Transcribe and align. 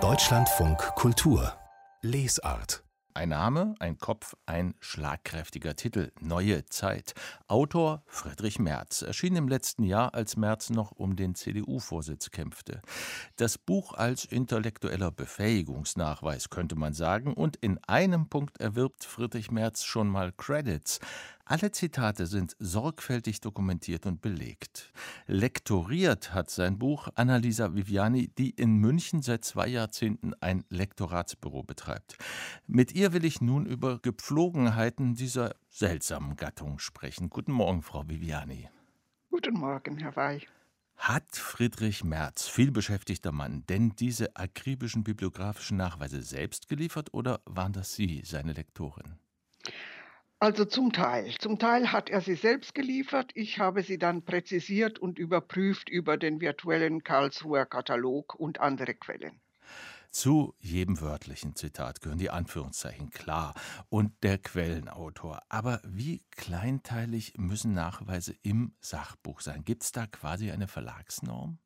Deutschlandfunk 0.00 0.78
Kultur 0.96 1.56
Lesart 2.02 2.84
ein 3.16 3.28
Name, 3.28 3.76
ein 3.78 3.96
Kopf, 3.96 4.34
ein 4.44 4.74
schlagkräftiger 4.80 5.76
Titel. 5.76 6.10
Neue 6.20 6.64
Zeit. 6.66 7.14
Autor 7.46 8.02
Friedrich 8.06 8.58
Merz. 8.58 9.02
Erschien 9.02 9.36
im 9.36 9.46
letzten 9.46 9.84
Jahr, 9.84 10.14
als 10.14 10.36
Merz 10.36 10.70
noch 10.70 10.90
um 10.90 11.14
den 11.14 11.36
CDU-Vorsitz 11.36 12.32
kämpfte. 12.32 12.82
Das 13.36 13.56
Buch 13.56 13.92
als 13.92 14.24
intellektueller 14.24 15.12
Befähigungsnachweis, 15.12 16.50
könnte 16.50 16.74
man 16.74 16.92
sagen. 16.92 17.34
Und 17.34 17.54
in 17.54 17.78
einem 17.84 18.28
Punkt 18.28 18.60
erwirbt 18.60 19.04
Friedrich 19.04 19.52
Merz 19.52 19.84
schon 19.84 20.08
mal 20.08 20.32
Credits. 20.32 20.98
Alle 21.46 21.70
Zitate 21.72 22.26
sind 22.26 22.56
sorgfältig 22.58 23.42
dokumentiert 23.42 24.06
und 24.06 24.22
belegt. 24.22 24.94
Lektoriert 25.26 26.32
hat 26.32 26.48
sein 26.48 26.78
Buch 26.78 27.08
Annalisa 27.16 27.74
Viviani, 27.74 28.28
die 28.28 28.48
in 28.48 28.76
München 28.78 29.20
seit 29.20 29.44
zwei 29.44 29.68
Jahrzehnten 29.68 30.32
ein 30.40 30.64
Lektoratsbüro 30.70 31.62
betreibt. 31.62 32.16
Mit 32.66 32.94
ihr 32.94 33.12
will 33.12 33.26
ich 33.26 33.42
nun 33.42 33.66
über 33.66 33.98
Gepflogenheiten 33.98 35.16
dieser 35.16 35.54
seltsamen 35.68 36.36
Gattung 36.36 36.78
sprechen. 36.78 37.28
Guten 37.28 37.52
Morgen, 37.52 37.82
Frau 37.82 38.08
Viviani. 38.08 38.70
Guten 39.30 39.54
Morgen, 39.54 39.98
Herr 39.98 40.16
Wey. 40.16 40.46
Hat 40.96 41.36
Friedrich 41.36 42.04
Merz, 42.04 42.48
vielbeschäftigter 42.48 43.32
Mann, 43.32 43.66
denn 43.66 43.94
diese 43.96 44.34
akribischen 44.34 45.04
bibliografischen 45.04 45.76
Nachweise 45.76 46.22
selbst 46.22 46.68
geliefert 46.68 47.12
oder 47.12 47.42
waren 47.44 47.74
das 47.74 47.94
Sie, 47.94 48.22
seine 48.24 48.54
Lektorin? 48.54 49.18
Also 50.44 50.66
zum 50.66 50.92
Teil. 50.92 51.34
Zum 51.38 51.58
Teil 51.58 51.90
hat 51.90 52.10
er 52.10 52.20
sie 52.20 52.34
selbst 52.34 52.74
geliefert. 52.74 53.30
Ich 53.32 53.60
habe 53.60 53.82
sie 53.82 53.96
dann 53.96 54.26
präzisiert 54.26 54.98
und 54.98 55.18
überprüft 55.18 55.88
über 55.88 56.18
den 56.18 56.42
virtuellen 56.42 57.02
Karlsruher 57.02 57.64
Katalog 57.64 58.34
und 58.34 58.60
andere 58.60 58.92
Quellen. 58.92 59.40
Zu 60.10 60.54
jedem 60.58 61.00
wörtlichen 61.00 61.56
Zitat 61.56 62.02
gehören 62.02 62.18
die 62.18 62.28
Anführungszeichen 62.28 63.08
klar 63.08 63.54
und 63.88 64.22
der 64.22 64.36
Quellenautor. 64.36 65.40
Aber 65.48 65.80
wie 65.82 66.22
kleinteilig 66.32 67.38
müssen 67.38 67.72
Nachweise 67.72 68.34
im 68.42 68.74
Sachbuch 68.80 69.40
sein? 69.40 69.64
Gibt 69.64 69.84
es 69.84 69.92
da 69.92 70.06
quasi 70.06 70.50
eine 70.50 70.68
Verlagsnorm? 70.68 71.58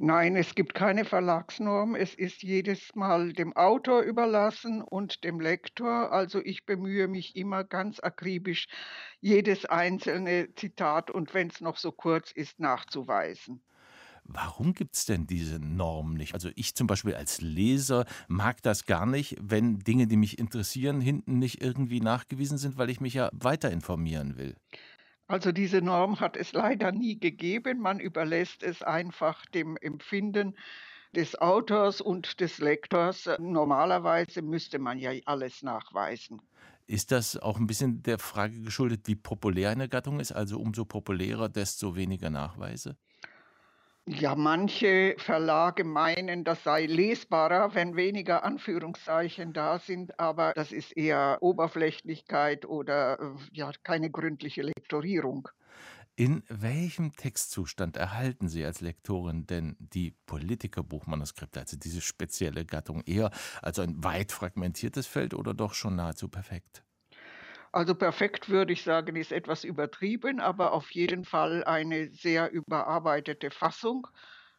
Nein, 0.00 0.36
es 0.36 0.54
gibt 0.54 0.74
keine 0.74 1.04
Verlagsnorm. 1.04 1.96
Es 1.96 2.14
ist 2.14 2.42
jedes 2.42 2.94
Mal 2.94 3.32
dem 3.32 3.54
Autor 3.56 4.02
überlassen 4.02 4.80
und 4.80 5.24
dem 5.24 5.40
Lektor. 5.40 6.12
Also 6.12 6.40
ich 6.40 6.64
bemühe 6.64 7.08
mich 7.08 7.34
immer 7.34 7.64
ganz 7.64 7.98
akribisch, 8.00 8.66
jedes 9.20 9.64
einzelne 9.64 10.54
Zitat 10.54 11.10
und 11.10 11.34
wenn 11.34 11.48
es 11.48 11.60
noch 11.60 11.76
so 11.76 11.90
kurz 11.90 12.30
ist, 12.30 12.60
nachzuweisen. 12.60 13.60
Warum 14.24 14.74
gibt 14.74 14.94
es 14.94 15.06
denn 15.06 15.26
diese 15.26 15.58
Norm 15.58 16.14
nicht? 16.14 16.34
Also 16.34 16.50
ich 16.54 16.74
zum 16.74 16.86
Beispiel 16.86 17.14
als 17.14 17.40
Leser 17.40 18.04
mag 18.28 18.62
das 18.62 18.84
gar 18.84 19.06
nicht, 19.06 19.36
wenn 19.40 19.78
Dinge, 19.78 20.06
die 20.06 20.18
mich 20.18 20.38
interessieren, 20.38 21.00
hinten 21.00 21.38
nicht 21.38 21.62
irgendwie 21.62 22.00
nachgewiesen 22.00 22.58
sind, 22.58 22.76
weil 22.76 22.90
ich 22.90 23.00
mich 23.00 23.14
ja 23.14 23.30
weiter 23.32 23.70
informieren 23.70 24.36
will. 24.36 24.54
Also 25.28 25.52
diese 25.52 25.82
Norm 25.82 26.20
hat 26.20 26.36
es 26.36 26.52
leider 26.54 26.90
nie 26.90 27.18
gegeben. 27.18 27.80
Man 27.80 28.00
überlässt 28.00 28.62
es 28.62 28.82
einfach 28.82 29.44
dem 29.46 29.76
Empfinden 29.76 30.56
des 31.14 31.38
Autors 31.40 32.00
und 32.00 32.40
des 32.40 32.58
Lektors. 32.58 33.28
Normalerweise 33.38 34.40
müsste 34.42 34.78
man 34.78 34.98
ja 34.98 35.12
alles 35.26 35.62
nachweisen. 35.62 36.40
Ist 36.86 37.12
das 37.12 37.36
auch 37.36 37.58
ein 37.58 37.66
bisschen 37.66 38.02
der 38.02 38.18
Frage 38.18 38.62
geschuldet, 38.62 39.06
wie 39.06 39.16
populär 39.16 39.68
eine 39.70 39.90
Gattung 39.90 40.20
ist? 40.20 40.32
Also 40.32 40.58
umso 40.58 40.86
populärer, 40.86 41.50
desto 41.50 41.94
weniger 41.94 42.30
Nachweise? 42.30 42.96
Ja, 44.10 44.34
manche 44.34 45.14
Verlage 45.18 45.84
meinen, 45.84 46.42
das 46.42 46.64
sei 46.64 46.86
lesbarer, 46.86 47.74
wenn 47.74 47.94
weniger 47.94 48.42
Anführungszeichen 48.42 49.52
da 49.52 49.78
sind, 49.78 50.18
aber 50.18 50.52
das 50.54 50.72
ist 50.72 50.96
eher 50.96 51.38
Oberflächlichkeit 51.42 52.64
oder 52.64 53.20
äh, 53.20 53.34
ja, 53.52 53.70
keine 53.84 54.10
gründliche 54.10 54.62
Lektorierung. 54.62 55.48
In 56.16 56.42
welchem 56.48 57.14
Textzustand 57.14 57.96
erhalten 57.96 58.48
Sie 58.48 58.64
als 58.64 58.80
Lektorin 58.80 59.46
denn 59.46 59.76
die 59.78 60.10
Politikerbuchmanuskripte, 60.26 61.60
also 61.60 61.76
diese 61.76 62.00
spezielle 62.00 62.64
Gattung, 62.66 63.02
eher 63.06 63.30
als 63.62 63.78
ein 63.78 64.02
weit 64.02 64.32
fragmentiertes 64.32 65.06
Feld 65.06 65.32
oder 65.32 65.54
doch 65.54 65.74
schon 65.74 65.94
nahezu 65.96 66.28
perfekt? 66.28 66.82
Also 67.72 67.94
perfekt 67.94 68.48
würde 68.48 68.72
ich 68.72 68.82
sagen, 68.82 69.16
ist 69.16 69.32
etwas 69.32 69.64
übertrieben, 69.64 70.40
aber 70.40 70.72
auf 70.72 70.90
jeden 70.90 71.24
Fall 71.24 71.64
eine 71.64 72.10
sehr 72.12 72.50
überarbeitete 72.50 73.50
Fassung. 73.50 74.06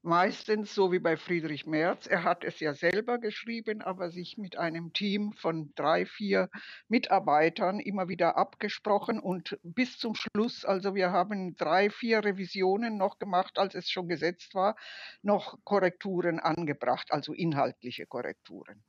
Meistens 0.01 0.73
so 0.73 0.93
wie 0.93 0.99
bei 0.99 1.17
Friedrich 1.17 1.65
Merz. 1.65 2.07
Er 2.07 2.23
hat 2.23 2.45
es 2.45 2.61
ja 2.61 2.73
selber 2.73 3.17
geschrieben, 3.17 3.81
aber 3.81 4.11
sich 4.11 4.37
mit 4.37 4.57
einem 4.57 4.93
Team 4.93 5.33
von 5.33 5.73
drei, 5.75 6.05
vier 6.05 6.49
Mitarbeitern 6.87 7.79
immer 7.81 8.07
wieder 8.07 8.37
abgesprochen 8.37 9.19
und 9.19 9.59
bis 9.63 9.97
zum 9.97 10.15
Schluss, 10.15 10.63
also 10.63 10.95
wir 10.95 11.11
haben 11.11 11.57
drei, 11.57 11.89
vier 11.89 12.23
Revisionen 12.23 12.95
noch 12.97 13.19
gemacht, 13.19 13.57
als 13.59 13.75
es 13.75 13.89
schon 13.89 14.07
gesetzt 14.07 14.55
war, 14.55 14.77
noch 15.21 15.57
Korrekturen 15.65 16.39
angebracht, 16.39 17.11
also 17.11 17.33
inhaltliche 17.33 18.05
Korrekturen. 18.05 18.83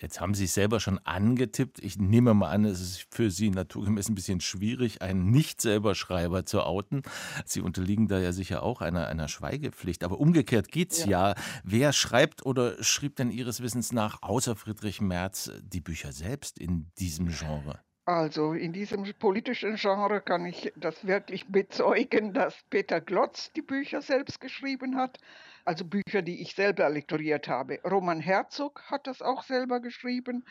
Jetzt 0.00 0.20
haben 0.20 0.34
Sie 0.34 0.44
es 0.44 0.54
selber 0.54 0.80
schon 0.80 0.98
angetippt. 0.98 1.78
Ich 1.82 1.98
nehme 1.98 2.32
mal 2.32 2.50
an, 2.50 2.64
es 2.64 2.80
ist 2.80 3.06
für 3.10 3.30
Sie 3.30 3.50
naturgemäß 3.50 4.08
ein 4.08 4.14
bisschen 4.14 4.40
schwierig, 4.40 5.02
einen 5.02 5.30
Nicht-Selber-Schreiber 5.30 6.46
zu 6.46 6.62
outen. 6.62 7.02
Sie 7.44 7.60
unterliegen 7.60 8.08
da 8.08 8.18
ja 8.18 8.32
sicher 8.32 8.62
auch 8.62 8.80
einer, 8.80 9.08
einer 9.08 9.28
Schweigepflicht. 9.28 10.02
Aber 10.02 10.18
umgekehrt 10.18 10.68
geht's 10.68 11.04
ja. 11.04 11.30
ja. 11.30 11.34
Wer 11.64 11.92
schreibt 11.92 12.46
oder 12.46 12.82
schrieb 12.82 13.16
denn 13.16 13.30
Ihres 13.30 13.60
Wissens 13.60 13.92
nach, 13.92 14.22
außer 14.22 14.56
Friedrich 14.56 15.02
Merz, 15.02 15.50
die 15.62 15.82
Bücher 15.82 16.12
selbst 16.12 16.58
in 16.58 16.90
diesem 16.98 17.28
Genre? 17.28 17.80
Also 18.10 18.54
in 18.54 18.72
diesem 18.72 19.04
politischen 19.18 19.76
Genre 19.76 20.20
kann 20.20 20.44
ich 20.44 20.72
das 20.76 21.06
wirklich 21.06 21.46
bezeugen, 21.46 22.32
dass 22.32 22.56
Peter 22.68 23.00
Glotz 23.00 23.52
die 23.52 23.62
Bücher 23.62 24.02
selbst 24.02 24.40
geschrieben 24.40 24.96
hat 24.96 25.18
also 25.64 25.84
Bücher, 25.84 26.22
die 26.22 26.42
ich 26.42 26.54
selber 26.54 26.88
lektoriert 26.90 27.48
habe. 27.48 27.80
Roman 27.84 28.20
Herzog 28.20 28.82
hat 28.90 29.06
das 29.06 29.22
auch 29.22 29.42
selber 29.42 29.80
geschrieben 29.80 30.44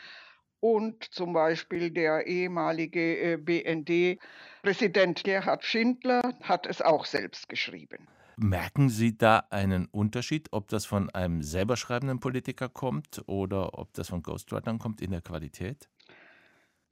und 0.60 1.04
zum 1.04 1.32
Beispiel 1.32 1.90
der 1.90 2.26
ehemalige 2.26 3.32
äh, 3.32 3.36
BND-Präsident 3.36 5.24
Gerhard 5.24 5.64
Schindler 5.64 6.22
hat 6.42 6.66
es 6.66 6.82
auch 6.82 7.06
selbst 7.06 7.48
geschrieben. 7.48 8.08
Merken 8.36 8.88
Sie 8.88 9.18
da 9.18 9.44
einen 9.50 9.86
Unterschied, 9.86 10.48
ob 10.52 10.68
das 10.68 10.86
von 10.86 11.10
einem 11.10 11.42
selber 11.42 11.76
schreibenden 11.76 12.20
Politiker 12.20 12.70
kommt 12.70 13.22
oder 13.26 13.78
ob 13.78 13.92
das 13.92 14.08
von 14.08 14.22
Ghostwritern 14.22 14.78
kommt 14.78 15.02
in 15.02 15.10
der 15.10 15.20
Qualität? 15.20 15.90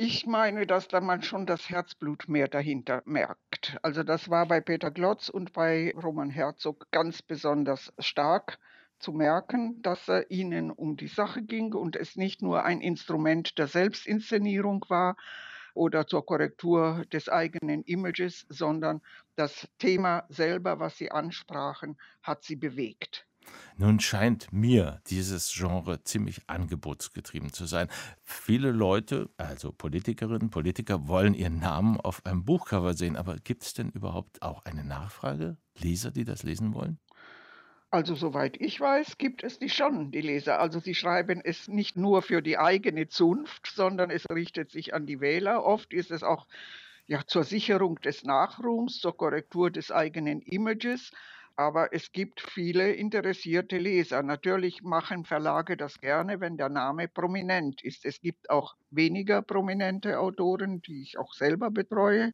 Ich 0.01 0.27
meine, 0.27 0.67
dass 0.67 0.87
da 0.89 1.01
man 1.01 1.23
schon 1.23 1.45
das 1.45 1.69
Herzblut 1.71 2.29
mehr 2.29 2.49
dahinter 2.49 3.03
merkt. 3.05 3.77
Also 3.83 4.05
das 4.05 4.31
war 4.31 4.47
bei 4.47 4.61
Peter 4.61 4.93
Glotz 4.93 5.29
und 5.29 5.53
bei 5.53 5.93
Roman 6.01 6.31
Herzog 6.31 6.87
ganz 6.93 7.21
besonders 7.21 7.93
stark 7.99 8.61
zu 9.01 9.13
merken, 9.13 9.83
dass 9.83 10.09
es 10.09 10.25
ihnen 10.31 10.71
um 10.71 10.97
die 10.97 11.09
Sache 11.09 11.43
ging 11.43 11.75
und 11.75 11.97
es 11.97 12.17
nicht 12.17 12.43
nur 12.43 12.65
ein 12.65 12.81
Instrument 12.81 13.59
der 13.59 13.67
Selbstinszenierung 13.67 14.85
war 14.89 15.17
oder 15.75 16.07
zur 16.07 16.25
Korrektur 16.25 17.05
des 17.13 17.29
eigenen 17.29 17.83
Images, 17.83 18.47
sondern 18.49 19.03
das 19.35 19.69
Thema 19.79 20.27
selber, 20.29 20.79
was 20.79 20.97
sie 20.97 21.11
ansprachen, 21.11 21.99
hat 22.23 22.45
sie 22.45 22.57
bewegt. 22.57 23.28
Nun 23.77 24.01
scheint 24.01 24.53
mir 24.53 25.01
dieses 25.07 25.53
Genre 25.53 26.03
ziemlich 26.03 26.41
angebotsgetrieben 26.49 27.53
zu 27.53 27.67
sein. 27.67 27.89
Viele 28.25 28.73
Leute, 28.73 29.31
also 29.37 29.73
Politikerinnen, 29.73 30.51
Politiker, 30.51 31.07
wollen 31.07 31.35
ihren 31.35 31.61
Namen 31.61 32.01
auf 32.01 32.27
einem 32.27 32.45
Buchcover 32.45 32.95
sehen. 32.95 33.17
Aber 33.17 33.37
gibt 33.37 33.63
es 33.63 33.75
denn 33.75 33.91
überhaupt 33.91 34.43
auch 34.43 34.65
eine 34.65 34.85
Nachfrage? 34.85 35.57
Leser, 35.77 36.11
die 36.11 36.25
das 36.25 36.43
lesen 36.43 36.75
wollen? 36.75 36.99
Also 37.91 38.15
soweit 38.15 38.61
ich 38.61 38.79
weiß, 38.79 39.17
gibt 39.17 39.43
es 39.43 39.59
die 39.59 39.71
schon, 39.71 40.11
die 40.11 40.21
Leser. 40.21 40.61
Also 40.61 40.79
sie 40.79 40.95
schreiben 40.95 41.41
es 41.43 41.69
nicht 41.69 41.97
nur 41.97 42.21
für 42.21 42.43
die 42.43 42.59
eigene 42.59 43.09
Zunft, 43.09 43.67
sondern 43.67 44.11
es 44.11 44.29
richtet 44.29 44.71
sich 44.71 44.93
an 44.93 45.07
die 45.07 45.21
Wähler. 45.21 45.65
Oft 45.65 45.95
ist 45.95 46.11
es 46.11 46.23
auch 46.23 46.47
ja, 47.07 47.23
zur 47.27 47.45
Sicherung 47.45 47.99
des 48.01 48.25
Nachruhms, 48.25 48.99
zur 49.01 49.17
Korrektur 49.17 49.71
des 49.71 49.91
eigenen 49.91 50.43
Images 50.43 51.13
aber 51.59 51.93
es 51.93 52.13
gibt 52.13 52.41
viele 52.41 52.93
interessierte 52.93 53.79
Leser. 53.79 54.23
Natürlich 54.23 54.83
machen 54.83 55.25
Verlage 55.25 55.77
das 55.77 55.99
gerne, 55.99 56.39
wenn 56.41 56.57
der 56.57 56.69
Name 56.69 57.09
prominent 57.09 57.83
ist. 57.83 58.05
Es 58.05 58.21
gibt 58.21 58.49
auch 58.49 58.77
weniger 58.91 59.43
prominente 59.43 60.21
Autoren, 60.21 60.83
die 60.83 61.03
ich 61.03 61.19
auch 61.19 61.35
selber 61.35 61.73
betreue 61.73 62.33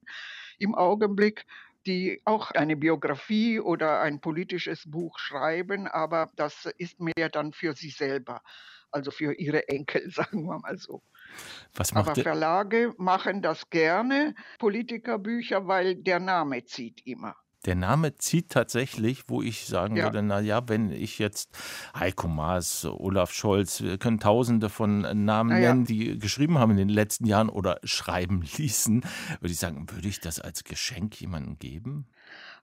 im 0.58 0.74
Augenblick, 0.74 1.46
die 1.86 2.20
auch 2.26 2.50
eine 2.50 2.76
Biografie 2.76 3.60
oder 3.60 4.02
ein 4.02 4.20
politisches 4.20 4.90
Buch 4.90 5.18
schreiben, 5.18 5.88
aber 5.88 6.30
das 6.36 6.68
ist 6.76 7.00
mehr 7.00 7.30
dann 7.30 7.54
für 7.54 7.72
sie 7.72 7.90
selber, 7.90 8.42
also 8.90 9.10
für 9.10 9.32
ihre 9.32 9.68
Enkel, 9.68 10.10
sagen 10.10 10.44
wir 10.44 10.58
mal 10.58 10.76
so. 10.76 11.02
aber 11.94 12.14
Verlage 12.14 12.92
machen 12.98 13.40
das 13.40 13.70
gerne, 13.70 14.34
Politikerbücher, 14.58 15.66
weil 15.66 15.96
der 15.96 16.20
Name 16.20 16.66
zieht 16.66 17.06
immer. 17.06 17.34
Der 17.64 17.74
Name 17.74 18.16
zieht 18.16 18.50
tatsächlich, 18.50 19.24
wo 19.28 19.42
ich 19.42 19.66
sagen 19.66 19.96
ja. 19.96 20.04
würde, 20.04 20.22
na 20.22 20.40
ja, 20.40 20.68
wenn 20.68 20.90
ich 20.90 21.18
jetzt 21.18 21.56
Heiko 21.98 22.28
Maas, 22.28 22.84
Olaf 22.84 23.32
Scholz, 23.32 23.82
wir 23.82 23.98
können 23.98 24.20
tausende 24.20 24.68
von 24.68 25.00
Namen 25.24 25.50
ja. 25.50 25.72
nennen, 25.72 25.84
die 25.84 26.18
geschrieben 26.18 26.58
haben 26.58 26.72
in 26.72 26.76
den 26.76 26.88
letzten 26.88 27.26
Jahren 27.26 27.48
oder 27.48 27.78
schreiben 27.84 28.42
ließen, 28.56 29.02
würde 29.40 29.52
ich 29.52 29.58
sagen, 29.58 29.90
würde 29.90 30.08
ich 30.08 30.20
das 30.20 30.40
als 30.40 30.64
Geschenk 30.64 31.20
jemandem 31.20 31.58
geben? 31.58 32.06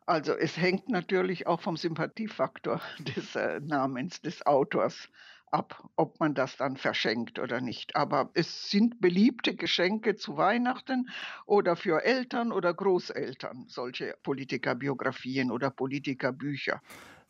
Also 0.06 0.34
es 0.34 0.58
hängt 0.58 0.90
natürlich 0.90 1.48
auch 1.48 1.62
vom 1.62 1.78
Sympathiefaktor 1.78 2.82
des 3.16 3.36
äh, 3.36 3.60
Namens 3.62 4.22
des 4.22 4.46
Autors 4.46 5.10
ab, 5.52 5.88
ob 5.96 6.20
man 6.20 6.34
das 6.34 6.58
dann 6.58 6.78
verschenkt 6.78 7.40
oder 7.40 7.62
nicht. 7.62 7.96
Aber 7.96 8.32
es 8.34 8.70
sind 8.70 9.02
beliebte 9.02 9.56
Geschenke 9.56 10.16
zu 10.16 10.38
Weihnachten 10.38 11.10
oder 11.46 11.76
für 11.76 12.04
Eltern 12.04 12.52
oder 12.52 12.74
Großeltern, 12.74 13.66
solche 13.68 14.16
Politikerbiografien 14.24 15.52
oder 15.52 15.70
Politikerbücher. 15.72 16.82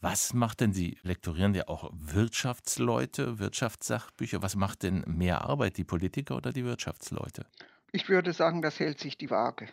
Was 0.02 0.34
macht 0.34 0.62
denn 0.62 0.74
Sie? 0.74 0.98
Lektorieren 1.04 1.54
ja 1.54 1.68
auch 1.68 1.92
Wirtschaftsleute, 1.94 3.38
Wirtschaftssachbücher. 3.40 4.42
Was 4.42 4.56
macht 4.56 4.84
denn 4.84 5.04
mehr 5.08 5.44
Arbeit, 5.44 5.78
die 5.78 5.84
Politiker 5.84 6.36
oder 6.38 6.52
die 6.52 6.66
Wirtschaftsleute? 6.66 7.46
Ich 7.94 8.08
würde 8.08 8.32
sagen, 8.32 8.62
das 8.62 8.80
hält 8.80 9.00
sich 9.00 9.18
die 9.18 9.30
Waage. 9.30 9.68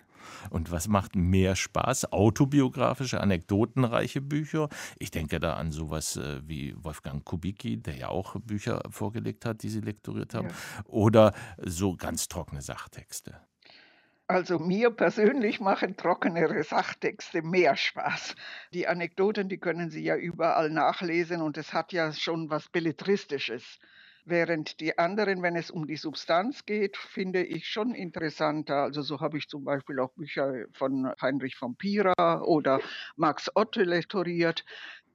Und 0.50 0.72
was 0.72 0.88
macht 0.88 1.14
mehr 1.14 1.54
Spaß? 1.54 2.12
Autobiografische, 2.12 3.20
anekdotenreiche 3.20 4.20
Bücher? 4.20 4.68
Ich 4.98 5.12
denke 5.12 5.38
da 5.38 5.54
an 5.54 5.70
sowas 5.70 6.16
äh, 6.16 6.40
wie 6.44 6.74
Wolfgang 6.82 7.24
Kubicki, 7.24 7.76
der 7.76 7.94
ja 7.94 8.08
auch 8.08 8.34
Bücher 8.40 8.82
vorgelegt 8.90 9.44
hat, 9.44 9.62
die 9.62 9.68
Sie 9.68 9.80
lektoriert 9.80 10.34
haben. 10.34 10.48
Ja. 10.48 10.54
Oder 10.86 11.32
so 11.58 11.96
ganz 11.96 12.28
trockene 12.28 12.60
Sachtexte. 12.60 13.40
Also 14.26 14.58
mir 14.58 14.90
persönlich 14.90 15.58
machen 15.58 15.96
trockenere 15.96 16.62
Sachtexte 16.62 17.40
mehr 17.40 17.76
Spaß. 17.76 18.34
Die 18.74 18.86
Anekdoten, 18.86 19.48
die 19.48 19.58
können 19.58 19.90
Sie 19.90 20.02
ja 20.02 20.16
überall 20.16 20.68
nachlesen 20.70 21.40
und 21.40 21.56
es 21.56 21.72
hat 21.72 21.94
ja 21.94 22.12
schon 22.12 22.50
was 22.50 22.68
Belletristisches. 22.68 23.78
Während 24.30 24.80
die 24.80 24.98
anderen, 24.98 25.42
wenn 25.42 25.56
es 25.56 25.70
um 25.70 25.86
die 25.86 25.96
Substanz 25.96 26.66
geht, 26.66 26.98
finde 26.98 27.42
ich 27.42 27.66
schon 27.66 27.94
interessanter. 27.94 28.82
Also 28.82 29.00
so 29.00 29.20
habe 29.20 29.38
ich 29.38 29.48
zum 29.48 29.64
Beispiel 29.64 29.98
auch 30.00 30.10
Bücher 30.10 30.66
von 30.74 31.10
Heinrich 31.22 31.56
von 31.56 31.76
Pira 31.76 32.42
oder 32.42 32.80
Max 33.16 33.50
Otte 33.54 33.84
lektoriert. 33.84 34.66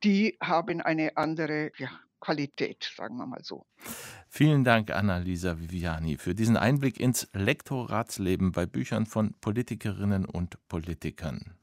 Die 0.04 0.36
haben 0.42 0.82
eine 0.82 1.16
andere 1.16 1.72
ja, 1.78 1.90
Qualität, 2.22 2.92
sagen 2.98 3.18
wir 3.18 3.28
mal 3.28 3.44
so. 3.44 3.68
Vielen 4.30 4.64
Dank, 4.64 4.90
Annalisa 4.90 5.60
Viviani, 5.60 6.18
für 6.18 6.34
diesen 6.34 6.58
Einblick 6.58 7.00
ins 7.00 7.30
Lektoratsleben 7.34 8.52
bei 8.52 8.66
Büchern 8.66 9.06
von 9.06 9.36
Politikerinnen 9.42 10.26
und 10.26 10.58
Politikern. 10.68 11.54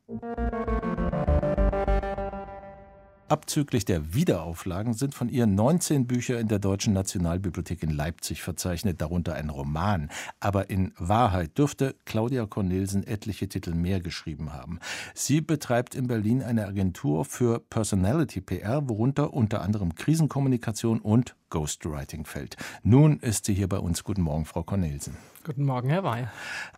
Abzüglich 3.30 3.84
der 3.84 4.12
Wiederauflagen 4.12 4.92
sind 4.92 5.14
von 5.14 5.28
ihr 5.28 5.46
19 5.46 6.08
Bücher 6.08 6.40
in 6.40 6.48
der 6.48 6.58
Deutschen 6.58 6.92
Nationalbibliothek 6.92 7.84
in 7.84 7.90
Leipzig 7.90 8.42
verzeichnet, 8.42 9.00
darunter 9.00 9.34
ein 9.34 9.50
Roman. 9.50 10.10
Aber 10.40 10.68
in 10.68 10.92
Wahrheit 10.98 11.56
dürfte 11.56 11.94
Claudia 12.04 12.46
Cornelsen 12.46 13.06
etliche 13.06 13.48
Titel 13.48 13.72
mehr 13.72 14.00
geschrieben 14.00 14.52
haben. 14.52 14.80
Sie 15.14 15.40
betreibt 15.40 15.94
in 15.94 16.08
Berlin 16.08 16.42
eine 16.42 16.66
Agentur 16.66 17.24
für 17.24 17.60
Personality 17.60 18.40
PR, 18.40 18.88
worunter 18.88 19.32
unter 19.32 19.62
anderem 19.62 19.94
Krisenkommunikation 19.94 20.98
und 20.98 21.36
Ghostwriting 21.50 22.24
fällt. 22.24 22.56
Nun 22.82 23.18
ist 23.20 23.44
sie 23.44 23.54
hier 23.54 23.68
bei 23.68 23.78
uns. 23.78 24.04
Guten 24.04 24.22
Morgen, 24.22 24.44
Frau 24.44 24.62
Cornelsen. 24.62 25.16
Guten 25.42 25.64
Morgen, 25.64 25.88
Herr 25.88 26.04
Wey. 26.04 26.26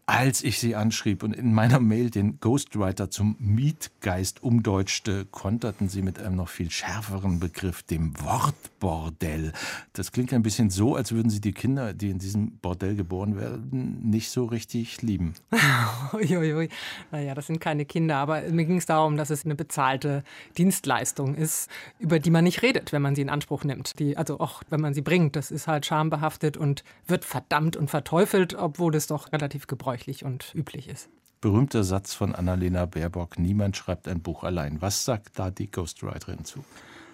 Als 0.07 0.45
ich 0.45 0.61
Sie 0.61 0.77
anschrieb 0.77 1.25
und 1.25 1.35
in 1.35 1.53
meiner 1.53 1.81
Mail 1.81 2.11
den 2.11 2.39
Ghostwriter 2.39 3.11
zum 3.11 3.35
Mietgeist 3.41 4.41
umdeutschte, 4.43 5.27
konterten 5.27 5.89
Sie 5.89 6.01
mit 6.01 6.21
einem 6.21 6.37
noch 6.37 6.49
viel 6.49 6.71
schärferen 6.71 7.41
Begriff, 7.41 7.83
dem 7.83 8.15
Wortbordell. 8.21 9.53
Das 9.95 10.13
klingt 10.13 10.33
ein 10.33 10.45
bisschen 10.45 10.71
so, 10.71 10.95
als 10.95 11.11
würden 11.11 11.29
Sie 11.29 11.41
die 11.41 11.53
Kinder, 11.53 11.93
die 11.93 12.11
in 12.11 12.21
diesem 12.21 12.59
Bordell 12.59 12.95
geboren 12.95 13.37
werden, 13.37 13.99
nicht 14.09 14.31
so 14.31 14.45
richtig 14.45 15.03
lieben. 15.03 15.35
Uiuiui. 16.13 16.69
Naja, 17.11 17.35
das 17.35 17.49
sind 17.49 17.61
keine 17.61 17.85
Kinder, 17.85 18.19
aber 18.19 18.43
mir 18.43 18.65
ging 18.65 18.79
es 18.79 18.87
darum, 18.87 19.17
dass 19.17 19.31
es 19.31 19.45
eine 19.45 19.57
bezahlte 19.57 20.23
Dienstleistung 20.57 21.35
ist, 21.35 21.69
über 21.99 22.21
die 22.21 22.31
man 22.31 22.45
nicht 22.45 22.63
redet, 22.63 22.93
wenn 22.93 23.03
man 23.03 23.17
sie 23.17 23.23
in 23.23 23.31
Anspruch 23.31 23.65
nimmt. 23.65 23.99
Die, 23.99 24.17
also 24.17 24.39
auch 24.39 24.62
wenn 24.71 24.81
man 24.81 24.95
sie 24.95 25.03
bringt, 25.03 25.37
das 25.37 25.51
ist 25.51 25.67
halt 25.67 25.87
schambehaftet 25.87 26.57
und 26.57 26.85
wird 27.07 27.25
verdammt 27.25 27.77
und 27.77 27.91
verteufelt 27.91 28.55
obwohl 28.55 28.95
es 28.95 29.07
doch 29.07 29.33
relativ 29.33 29.67
gebräuchlich 29.67 30.25
und 30.25 30.55
üblich 30.55 30.89
ist. 30.89 31.09
Berühmter 31.41 31.83
Satz 31.83 32.15
von 32.15 32.35
Annalena 32.35 32.87
Baerbock: 32.87 33.39
Niemand 33.39 33.77
schreibt 33.77 34.07
ein 34.07 34.23
Buch 34.23 34.45
allein. 34.45 34.81
Was 34.81 35.05
sagt 35.05 35.39
da 35.39 35.51
die 35.51 35.71
Ghostwriterin 35.71 36.45
zu? 36.45 36.65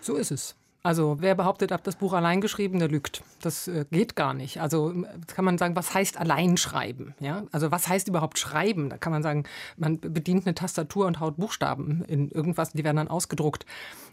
So 0.00 0.16
ist 0.16 0.30
es. 0.30 0.54
Also 0.88 1.18
wer 1.20 1.34
behauptet, 1.34 1.70
ab 1.70 1.84
das 1.84 1.96
Buch 1.96 2.14
allein 2.14 2.40
geschrieben, 2.40 2.78
der 2.78 2.88
lügt. 2.88 3.22
Das 3.42 3.68
äh, 3.68 3.84
geht 3.90 4.16
gar 4.16 4.32
nicht. 4.32 4.62
Also 4.62 4.94
kann 5.26 5.44
man 5.44 5.58
sagen, 5.58 5.76
was 5.76 5.92
heißt 5.92 6.16
allein 6.16 6.56
schreiben? 6.56 7.14
Ja? 7.20 7.42
Also 7.52 7.70
was 7.70 7.88
heißt 7.88 8.08
überhaupt 8.08 8.38
schreiben? 8.38 8.88
Da 8.88 8.96
kann 8.96 9.12
man 9.12 9.22
sagen, 9.22 9.44
man 9.76 10.00
bedient 10.00 10.46
eine 10.46 10.54
Tastatur 10.54 11.04
und 11.04 11.20
haut 11.20 11.36
Buchstaben 11.36 12.04
in 12.08 12.30
irgendwas, 12.30 12.72
die 12.72 12.84
werden 12.84 12.96
dann 12.96 13.08
ausgedruckt. 13.08 13.66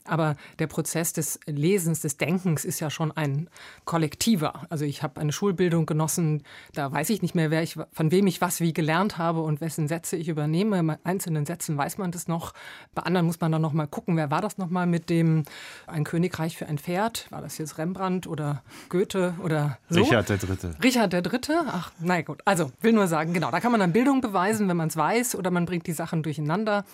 Aber 0.07 0.35
der 0.59 0.67
Prozess 0.67 1.13
des 1.13 1.39
Lesens, 1.47 2.01
des 2.01 2.17
Denkens 2.17 2.63
ist 2.63 2.79
ja 2.79 2.91
schon 2.91 3.11
ein 3.11 3.49
kollektiver. 3.85 4.67
Also 4.69 4.85
ich 4.85 5.01
habe 5.01 5.19
eine 5.19 5.31
Schulbildung 5.31 5.87
genossen, 5.87 6.43
da 6.73 6.91
weiß 6.91 7.09
ich 7.09 7.21
nicht 7.21 7.33
mehr, 7.33 7.49
wer 7.51 7.63
ich, 7.63 7.77
von 7.91 8.11
wem 8.11 8.27
ich 8.27 8.39
was 8.39 8.59
wie 8.59 8.73
gelernt 8.73 9.17
habe 9.17 9.41
und 9.41 9.61
wessen 9.61 9.87
Sätze 9.87 10.15
ich 10.15 10.27
übernehme. 10.27 10.83
Bei 10.83 10.99
einzelnen 11.03 11.45
Sätzen 11.45 11.77
weiß 11.77 11.97
man 11.97 12.11
das 12.11 12.27
noch. 12.27 12.53
Bei 12.93 13.01
anderen 13.03 13.25
muss 13.25 13.39
man 13.39 13.51
dann 13.51 13.61
noch 13.61 13.73
mal 13.73 13.87
gucken, 13.87 14.15
wer 14.15 14.29
war 14.29 14.41
das 14.41 14.57
noch 14.57 14.69
mal 14.69 14.85
mit 14.85 15.09
dem 15.09 15.43
Ein 15.87 16.03
Königreich 16.03 16.55
für 16.55 16.64
ein 16.65 16.77
Pferd? 16.77 17.27
War 17.29 17.41
das 17.41 17.57
jetzt 17.57 17.77
Rembrandt 17.77 18.27
oder 18.27 18.63
Goethe 18.89 19.35
oder 19.43 19.77
so? 19.89 20.01
Richard 20.01 20.29
der 20.29 20.37
Dritte. 20.37 20.75
Richard 20.83 21.13
der 21.13 21.21
Dritte? 21.21 21.61
Ach, 21.67 21.91
na 21.99 22.21
gut. 22.21 22.41
Also 22.45 22.71
will 22.81 22.93
nur 22.93 23.07
sagen, 23.07 23.33
genau, 23.33 23.51
da 23.51 23.59
kann 23.59 23.71
man 23.71 23.79
dann 23.79 23.93
Bildung 23.93 24.21
beweisen, 24.21 24.67
wenn 24.67 24.77
man 24.77 24.89
es 24.89 24.97
weiß 24.97 25.35
oder 25.35 25.51
man 25.51 25.65
bringt 25.65 25.87
die 25.87 25.93
Sachen 25.93 26.23
durcheinander. 26.23 26.85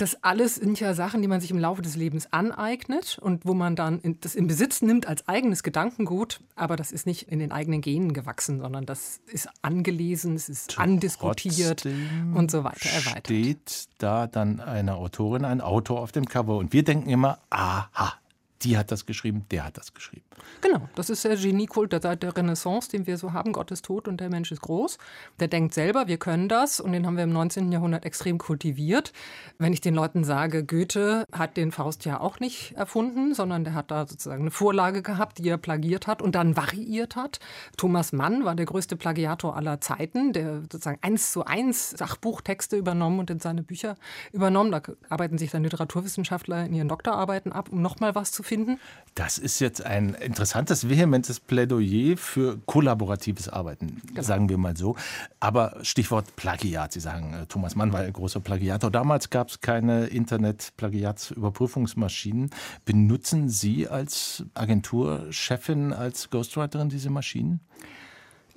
Das 0.00 0.24
alles 0.24 0.54
sind 0.54 0.80
ja 0.80 0.94
Sachen, 0.94 1.20
die 1.20 1.28
man 1.28 1.42
sich 1.42 1.50
im 1.50 1.58
Laufe 1.58 1.82
des 1.82 1.94
Lebens 1.94 2.32
aneignet 2.32 3.18
und 3.20 3.44
wo 3.44 3.52
man 3.52 3.76
dann 3.76 4.00
in, 4.00 4.18
das 4.20 4.34
in 4.34 4.46
Besitz 4.46 4.80
nimmt 4.80 5.06
als 5.06 5.28
eigenes 5.28 5.62
Gedankengut. 5.62 6.40
Aber 6.56 6.76
das 6.76 6.90
ist 6.90 7.06
nicht 7.06 7.28
in 7.28 7.38
den 7.38 7.52
eigenen 7.52 7.82
Genen 7.82 8.14
gewachsen, 8.14 8.60
sondern 8.60 8.86
das 8.86 9.20
ist 9.26 9.50
angelesen, 9.60 10.36
es 10.36 10.48
ist 10.48 10.70
Trotzdem 10.70 10.94
andiskutiert 10.94 11.86
und 12.34 12.50
so 12.50 12.64
weiter 12.64 12.88
erweitert. 12.88 13.26
Steht 13.26 13.88
da 13.98 14.26
dann 14.26 14.60
eine 14.60 14.94
Autorin, 14.94 15.44
ein 15.44 15.60
Autor 15.60 16.00
auf 16.00 16.12
dem 16.12 16.24
Cover 16.24 16.56
und 16.56 16.72
wir 16.72 16.82
denken 16.82 17.10
immer, 17.10 17.38
aha, 17.50 18.14
die 18.62 18.76
hat 18.76 18.90
das 18.90 19.06
geschrieben, 19.06 19.46
der 19.50 19.64
hat 19.64 19.78
das 19.78 19.94
geschrieben. 19.94 20.24
Genau, 20.60 20.88
das 20.94 21.10
ist 21.10 21.24
der 21.24 21.36
Geniekult 21.36 21.92
der 21.92 22.00
Zeit 22.00 22.22
der 22.22 22.36
Renaissance, 22.36 22.90
den 22.90 23.06
wir 23.06 23.16
so 23.16 23.32
haben. 23.32 23.52
Gott 23.52 23.70
ist 23.70 23.84
tot 23.86 24.08
und 24.08 24.20
der 24.20 24.28
Mensch 24.28 24.52
ist 24.52 24.60
groß. 24.60 24.98
Der 25.38 25.48
denkt 25.48 25.74
selber, 25.74 26.08
wir 26.08 26.18
können 26.18 26.48
das 26.48 26.80
und 26.80 26.92
den 26.92 27.06
haben 27.06 27.16
wir 27.16 27.24
im 27.24 27.32
19. 27.32 27.72
Jahrhundert 27.72 28.04
extrem 28.04 28.38
kultiviert. 28.38 29.12
Wenn 29.58 29.72
ich 29.72 29.80
den 29.80 29.94
Leuten 29.94 30.24
sage, 30.24 30.64
Goethe 30.64 31.24
hat 31.32 31.56
den 31.56 31.72
Faust 31.72 32.04
ja 32.04 32.20
auch 32.20 32.40
nicht 32.40 32.72
erfunden, 32.72 33.34
sondern 33.34 33.64
der 33.64 33.74
hat 33.74 33.90
da 33.90 34.06
sozusagen 34.06 34.42
eine 34.42 34.50
Vorlage 34.50 35.02
gehabt, 35.02 35.38
die 35.38 35.48
er 35.48 35.58
plagiert 35.58 36.06
hat 36.06 36.20
und 36.20 36.34
dann 36.34 36.56
variiert 36.56 37.16
hat. 37.16 37.40
Thomas 37.76 38.12
Mann 38.12 38.44
war 38.44 38.54
der 38.54 38.66
größte 38.66 38.96
Plagiator 38.96 39.56
aller 39.56 39.80
Zeiten, 39.80 40.32
der 40.32 40.62
sozusagen 40.62 40.98
eins 41.02 41.32
zu 41.32 41.44
eins 41.44 41.90
Sachbuchtexte 41.90 42.76
übernommen 42.76 43.20
und 43.20 43.30
in 43.30 43.40
seine 43.40 43.62
Bücher 43.62 43.96
übernommen. 44.32 44.70
Da 44.72 44.82
arbeiten 45.08 45.38
sich 45.38 45.50
dann 45.50 45.62
Literaturwissenschaftler 45.62 46.66
in 46.66 46.74
ihren 46.74 46.88
Doktorarbeiten 46.88 47.52
ab, 47.52 47.70
um 47.70 47.80
nochmal 47.80 48.14
was 48.14 48.32
zu 48.32 48.42
finden? 48.50 48.78
Das 49.14 49.38
ist 49.38 49.60
jetzt 49.60 49.82
ein 49.84 50.14
interessantes, 50.14 50.88
vehementes 50.88 51.38
Plädoyer 51.40 52.16
für 52.16 52.58
kollaboratives 52.66 53.48
Arbeiten, 53.48 54.00
genau. 54.06 54.22
sagen 54.22 54.48
wir 54.48 54.58
mal 54.58 54.76
so. 54.76 54.94
Aber 55.40 55.78
Stichwort 55.82 56.36
Plagiat. 56.36 56.92
Sie 56.92 57.00
sagen, 57.00 57.34
äh, 57.34 57.46
Thomas 57.46 57.74
Mann 57.76 57.92
war 57.92 58.00
ein 58.00 58.12
großer 58.12 58.40
Plagiator. 58.40 58.90
Damals 58.90 59.30
gab 59.30 59.50
es 59.50 59.60
keine 59.60 60.06
Internet-Plagiatsüberprüfungsmaschinen. 60.06 62.50
Benutzen 62.84 63.48
Sie 63.48 63.86
als 63.88 64.44
Agenturchefin, 64.54 65.92
als 65.92 66.30
Ghostwriterin 66.30 66.88
diese 66.88 67.10
Maschinen? 67.10 67.60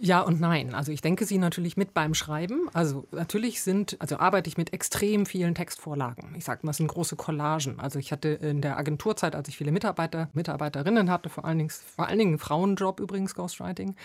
Ja 0.06 0.20
und 0.20 0.42
nein. 0.42 0.76
Also 0.76 0.92
ich 0.92 1.00
denke 1.00 1.24
sie 1.24 1.38
natürlich 1.38 1.78
mit 1.78 1.94
beim 1.94 2.14
Schreiben. 2.14 2.68
Also 2.74 3.08
natürlich 3.14 3.62
sind, 3.62 3.96
also 4.00 4.18
arbeite 4.18 4.50
ich 4.50 4.58
mit 4.58 4.74
extrem 4.74 5.26
vielen 5.26 5.56
Textvorlagen. 5.56 6.36
Ich 6.36 6.44
sage 6.44 6.60
mal, 6.64 6.72
es 6.72 6.78
sind 6.78 6.88
große 6.88 7.16
Collagen. 7.16 7.80
Also 7.80 8.00
ich 8.00 8.12
hatte 8.12 8.28
in 8.28 8.60
der 8.60 8.78
Agenturzeit, 8.78 9.34
als 9.34 9.48
ich 9.48 9.56
viele 9.56 9.72
Mitarbeiter, 9.72 10.28
Mitarbeiterinnen 10.34 11.10
hatte, 11.10 11.30
vor 11.30 11.46
allen 11.46 11.58
Dingen, 11.58 11.70
vor 11.70 12.10
allen 12.10 12.20
Dingen 12.20 12.38
Frauenjob 12.38 13.00
übrigens 13.00 13.34
Ghostwriting. 13.34 13.96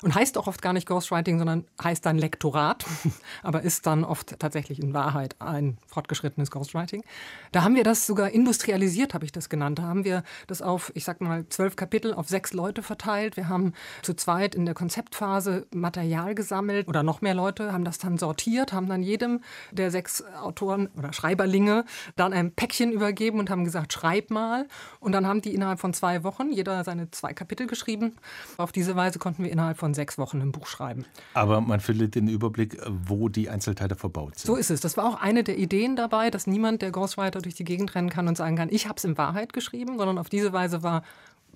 Und 0.00 0.14
heißt 0.14 0.38
auch 0.38 0.46
oft 0.46 0.62
gar 0.62 0.72
nicht 0.72 0.86
Ghostwriting, 0.86 1.38
sondern 1.38 1.64
heißt 1.82 2.06
dann 2.06 2.18
Lektorat, 2.18 2.86
aber 3.42 3.62
ist 3.62 3.84
dann 3.84 4.04
oft 4.04 4.38
tatsächlich 4.38 4.80
in 4.80 4.94
Wahrheit 4.94 5.34
ein 5.40 5.76
fortgeschrittenes 5.88 6.52
Ghostwriting. 6.52 7.02
Da 7.50 7.64
haben 7.64 7.74
wir 7.74 7.82
das 7.82 8.06
sogar 8.06 8.30
industrialisiert, 8.30 9.12
habe 9.12 9.24
ich 9.24 9.32
das 9.32 9.48
genannt. 9.48 9.80
Da 9.80 9.82
haben 9.82 10.04
wir 10.04 10.22
das 10.46 10.62
auf, 10.62 10.92
ich 10.94 11.04
sag 11.04 11.20
mal, 11.20 11.48
zwölf 11.48 11.74
Kapitel 11.74 12.14
auf 12.14 12.28
sechs 12.28 12.52
Leute 12.52 12.84
verteilt. 12.84 13.36
Wir 13.36 13.48
haben 13.48 13.72
zu 14.02 14.14
zweit 14.14 14.54
in 14.54 14.64
der 14.64 14.76
Konzeptphase 14.76 15.47
diverse 15.48 15.66
Material 15.74 16.34
gesammelt 16.34 16.88
oder 16.88 17.02
noch 17.02 17.20
mehr 17.20 17.34
Leute 17.34 17.72
haben 17.72 17.84
das 17.84 17.98
dann 17.98 18.18
sortiert, 18.18 18.72
haben 18.72 18.88
dann 18.88 19.02
jedem 19.02 19.40
der 19.70 19.90
sechs 19.90 20.22
Autoren 20.40 20.88
oder 20.96 21.12
Schreiberlinge 21.12 21.84
dann 22.16 22.32
ein 22.32 22.52
Päckchen 22.52 22.92
übergeben 22.92 23.38
und 23.38 23.50
haben 23.50 23.64
gesagt, 23.64 23.92
schreib 23.92 24.30
mal. 24.30 24.66
Und 25.00 25.12
dann 25.12 25.26
haben 25.26 25.40
die 25.40 25.54
innerhalb 25.54 25.80
von 25.80 25.94
zwei 25.94 26.24
Wochen 26.24 26.50
jeder 26.52 26.84
seine 26.84 27.10
zwei 27.10 27.32
Kapitel 27.32 27.66
geschrieben. 27.66 28.16
Auf 28.56 28.72
diese 28.72 28.96
Weise 28.96 29.18
konnten 29.18 29.44
wir 29.44 29.50
innerhalb 29.50 29.78
von 29.78 29.94
sechs 29.94 30.18
Wochen 30.18 30.40
ein 30.40 30.52
Buch 30.52 30.66
schreiben. 30.66 31.04
Aber 31.34 31.60
man 31.60 31.80
findet 31.80 32.14
den 32.14 32.28
Überblick, 32.28 32.78
wo 32.86 33.28
die 33.28 33.48
Einzelteile 33.48 33.94
verbaut 33.94 34.38
sind. 34.38 34.46
So 34.46 34.56
ist 34.56 34.70
es. 34.70 34.80
Das 34.80 34.96
war 34.96 35.04
auch 35.06 35.20
eine 35.20 35.44
der 35.44 35.58
Ideen 35.58 35.96
dabei, 35.96 36.30
dass 36.30 36.46
niemand, 36.46 36.82
der 36.82 36.90
Ghostwriter 36.90 37.40
durch 37.40 37.54
die 37.54 37.64
Gegend 37.64 37.94
rennen 37.94 38.10
kann 38.10 38.28
und 38.28 38.36
sagen 38.36 38.56
kann, 38.56 38.68
ich 38.70 38.86
habe 38.86 38.96
es 38.96 39.04
in 39.04 39.18
Wahrheit 39.18 39.52
geschrieben, 39.52 39.98
sondern 39.98 40.18
auf 40.18 40.28
diese 40.28 40.52
Weise 40.52 40.82
war 40.82 41.02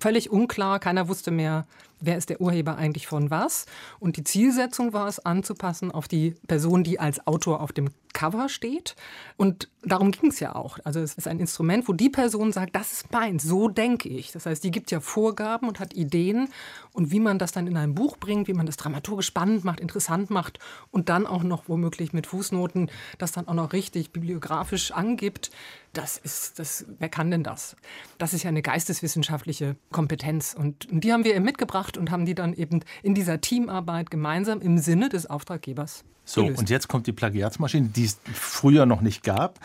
völlig 0.03 0.29
unklar. 0.29 0.79
Keiner 0.79 1.07
wusste 1.07 1.31
mehr, 1.31 1.65
wer 2.01 2.17
ist 2.17 2.29
der 2.29 2.41
Urheber 2.41 2.75
eigentlich 2.75 3.07
von 3.07 3.31
was. 3.31 3.65
Und 4.01 4.17
die 4.17 4.25
Zielsetzung 4.25 4.91
war 4.91 5.07
es, 5.07 5.25
anzupassen 5.25 5.91
auf 5.91 6.09
die 6.09 6.35
Person, 6.45 6.83
die 6.83 6.99
als 6.99 7.25
Autor 7.25 7.61
auf 7.61 7.71
dem 7.71 7.89
Cover 8.13 8.47
steht. 8.49 8.95
Und 9.37 9.69
darum 9.83 10.11
ging 10.11 10.29
es 10.29 10.39
ja 10.39 10.55
auch. 10.55 10.79
Also 10.83 10.99
es 10.99 11.15
ist 11.15 11.27
ein 11.27 11.39
Instrument, 11.39 11.87
wo 11.87 11.93
die 11.93 12.09
Person 12.09 12.51
sagt, 12.51 12.75
das 12.75 12.93
ist 12.93 13.11
meins, 13.11 13.43
so 13.43 13.67
denke 13.67 14.09
ich. 14.09 14.31
Das 14.31 14.45
heißt, 14.45 14.63
die 14.63 14.71
gibt 14.71 14.91
ja 14.91 14.99
Vorgaben 14.99 15.67
und 15.67 15.79
hat 15.79 15.93
Ideen. 15.93 16.49
Und 16.93 17.11
wie 17.11 17.19
man 17.19 17.39
das 17.39 17.51
dann 17.51 17.67
in 17.67 17.75
ein 17.75 17.95
Buch 17.95 18.17
bringt, 18.17 18.47
wie 18.47 18.53
man 18.53 18.65
das 18.65 18.77
dramaturgisch 18.77 19.27
spannend 19.27 19.63
macht, 19.63 19.79
interessant 19.79 20.29
macht 20.29 20.59
und 20.91 21.09
dann 21.09 21.25
auch 21.25 21.43
noch 21.43 21.67
womöglich 21.67 22.13
mit 22.13 22.27
Fußnoten 22.27 22.89
das 23.17 23.31
dann 23.31 23.47
auch 23.47 23.53
noch 23.53 23.73
richtig 23.73 24.11
bibliografisch 24.11 24.91
angibt, 24.91 25.51
das 25.93 26.17
ist, 26.17 26.57
das, 26.57 26.85
wer 26.97 27.09
kann 27.09 27.29
denn 27.29 27.43
das? 27.43 27.75
Das 28.17 28.33
ist 28.33 28.43
ja 28.43 28.49
eine 28.49 28.63
geisteswissenschaftliche 28.63 29.75
Kompetenz. 29.91 30.55
Und, 30.57 30.87
die 30.89 31.13
haben 31.13 31.23
wir 31.23 31.35
eben 31.35 31.45
mitgebracht 31.45 31.97
und 31.97 32.09
haben 32.09 32.25
die 32.25 32.33
dann 32.33 32.53
eben 32.53 32.83
in 33.03 33.13
dieser 33.13 33.41
Teamarbeit 33.41 34.09
gemeinsam 34.09 34.59
im 34.59 34.79
Sinne 34.79 35.09
des 35.09 35.27
Auftraggebers 35.27 36.03
so, 36.25 36.43
gelöst. 36.43 36.59
und 36.59 36.69
jetzt 36.69 36.87
kommt 36.87 37.05
die 37.05 37.11
Plagiatsmaschine, 37.11 37.89
die 37.89 38.02
es 38.05 38.19
früher 38.33 38.85
noch 38.85 39.01
nicht 39.01 39.23
gab. 39.23 39.59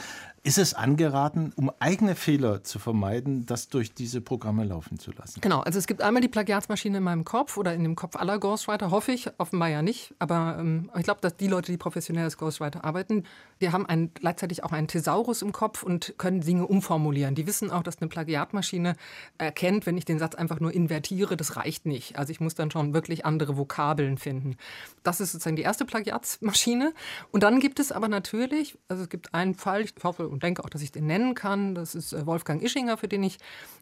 Ist 0.49 0.57
es 0.57 0.73
angeraten, 0.73 1.53
um 1.57 1.71
eigene 1.79 2.15
Fehler 2.15 2.65
zu 2.65 2.79
vermeiden, 2.79 3.45
das 3.45 3.69
durch 3.69 3.93
diese 3.93 4.23
Programme 4.23 4.65
laufen 4.65 4.99
zu 4.99 5.11
lassen? 5.13 5.43
Genau, 5.43 5.61
also 5.61 5.79
es 5.79 5.87
gibt 5.87 6.01
einmal 6.01 6.23
die 6.23 6.29
Plagiatsmaschine 6.29 6.97
in 6.97 7.05
meinem 7.05 7.27
Kopf 7.27 7.59
oder 7.59 7.75
in 7.75 7.83
dem 7.83 7.97
Kopf 7.97 8.17
aller 8.17 8.39
Ghostwriter, 8.39 8.91
hoffe 8.91 9.13
ich, 9.13 9.29
offenbar 9.37 9.69
ja 9.69 9.83
nicht. 9.83 10.15
Aber 10.19 10.57
ähm, 10.59 10.91
ich 10.97 11.03
glaube, 11.03 11.21
dass 11.21 11.37
die 11.37 11.49
Leute, 11.49 11.71
die 11.71 11.77
professionell 11.77 12.25
als 12.25 12.39
Ghostwriter 12.39 12.83
arbeiten, 12.83 13.25
die 13.61 13.73
haben 13.73 13.85
einen, 13.85 14.15
gleichzeitig 14.15 14.65
auch 14.65 14.73
einen 14.73 14.89
Thesaurus 14.89 15.43
im 15.43 15.53
Kopf 15.53 15.83
und 15.83 16.15
können 16.17 16.41
Dinge 16.41 16.67
umformulieren. 16.67 17.35
Die 17.35 17.47
wissen 17.47 17.71
auch, 17.71 17.83
dass 17.83 17.99
eine 18.01 18.09
Plagiatmaschine 18.09 18.97
erkennt, 19.37 19.85
wenn 19.85 19.99
ich 19.99 20.07
den 20.07 20.19
Satz 20.19 20.35
einfach 20.35 20.61
nur 20.61 20.73
invertiere, 20.73 21.37
das 21.37 21.57
reicht 21.57 21.85
nicht. 21.85 22.19
Also 22.19 22.31
ich 22.31 22.41
muss 22.41 22.55
dann 22.55 22.71
schon 22.71 22.95
wirklich 22.95 23.27
andere 23.27 23.59
Vokabeln 23.59 24.17
finden. 24.17 24.57
Das 25.03 25.21
ist 25.21 25.33
sozusagen 25.33 25.57
die 25.57 25.63
erste 25.63 25.85
Plagiatsmaschine. 25.85 26.95
Und 27.33 27.43
dann 27.43 27.61
gibt 27.61 27.81
es 27.81 27.93
aber 27.93 28.09
natürlich, 28.09 28.79
also 28.89 29.03
es 29.03 29.11
gibt 29.11 29.35
einen 29.35 29.55
Fall, 29.55 29.83
ich 29.83 29.93
hoffe, 30.03 30.38
und 30.39 30.45
denke 30.45 30.63
auch, 30.63 30.71
dass 30.71 30.83
ich 30.83 30.93
den 30.93 31.07
nennen 31.07 31.35
kann. 31.35 31.75
Das 31.75 31.97
ist 31.97 32.13
äh, 32.13 32.25
Wolfgang 32.25 32.63
Ischinger, 32.63 32.97
für 32.97 33.09
den 33.09 33.25
ich 33.25 33.39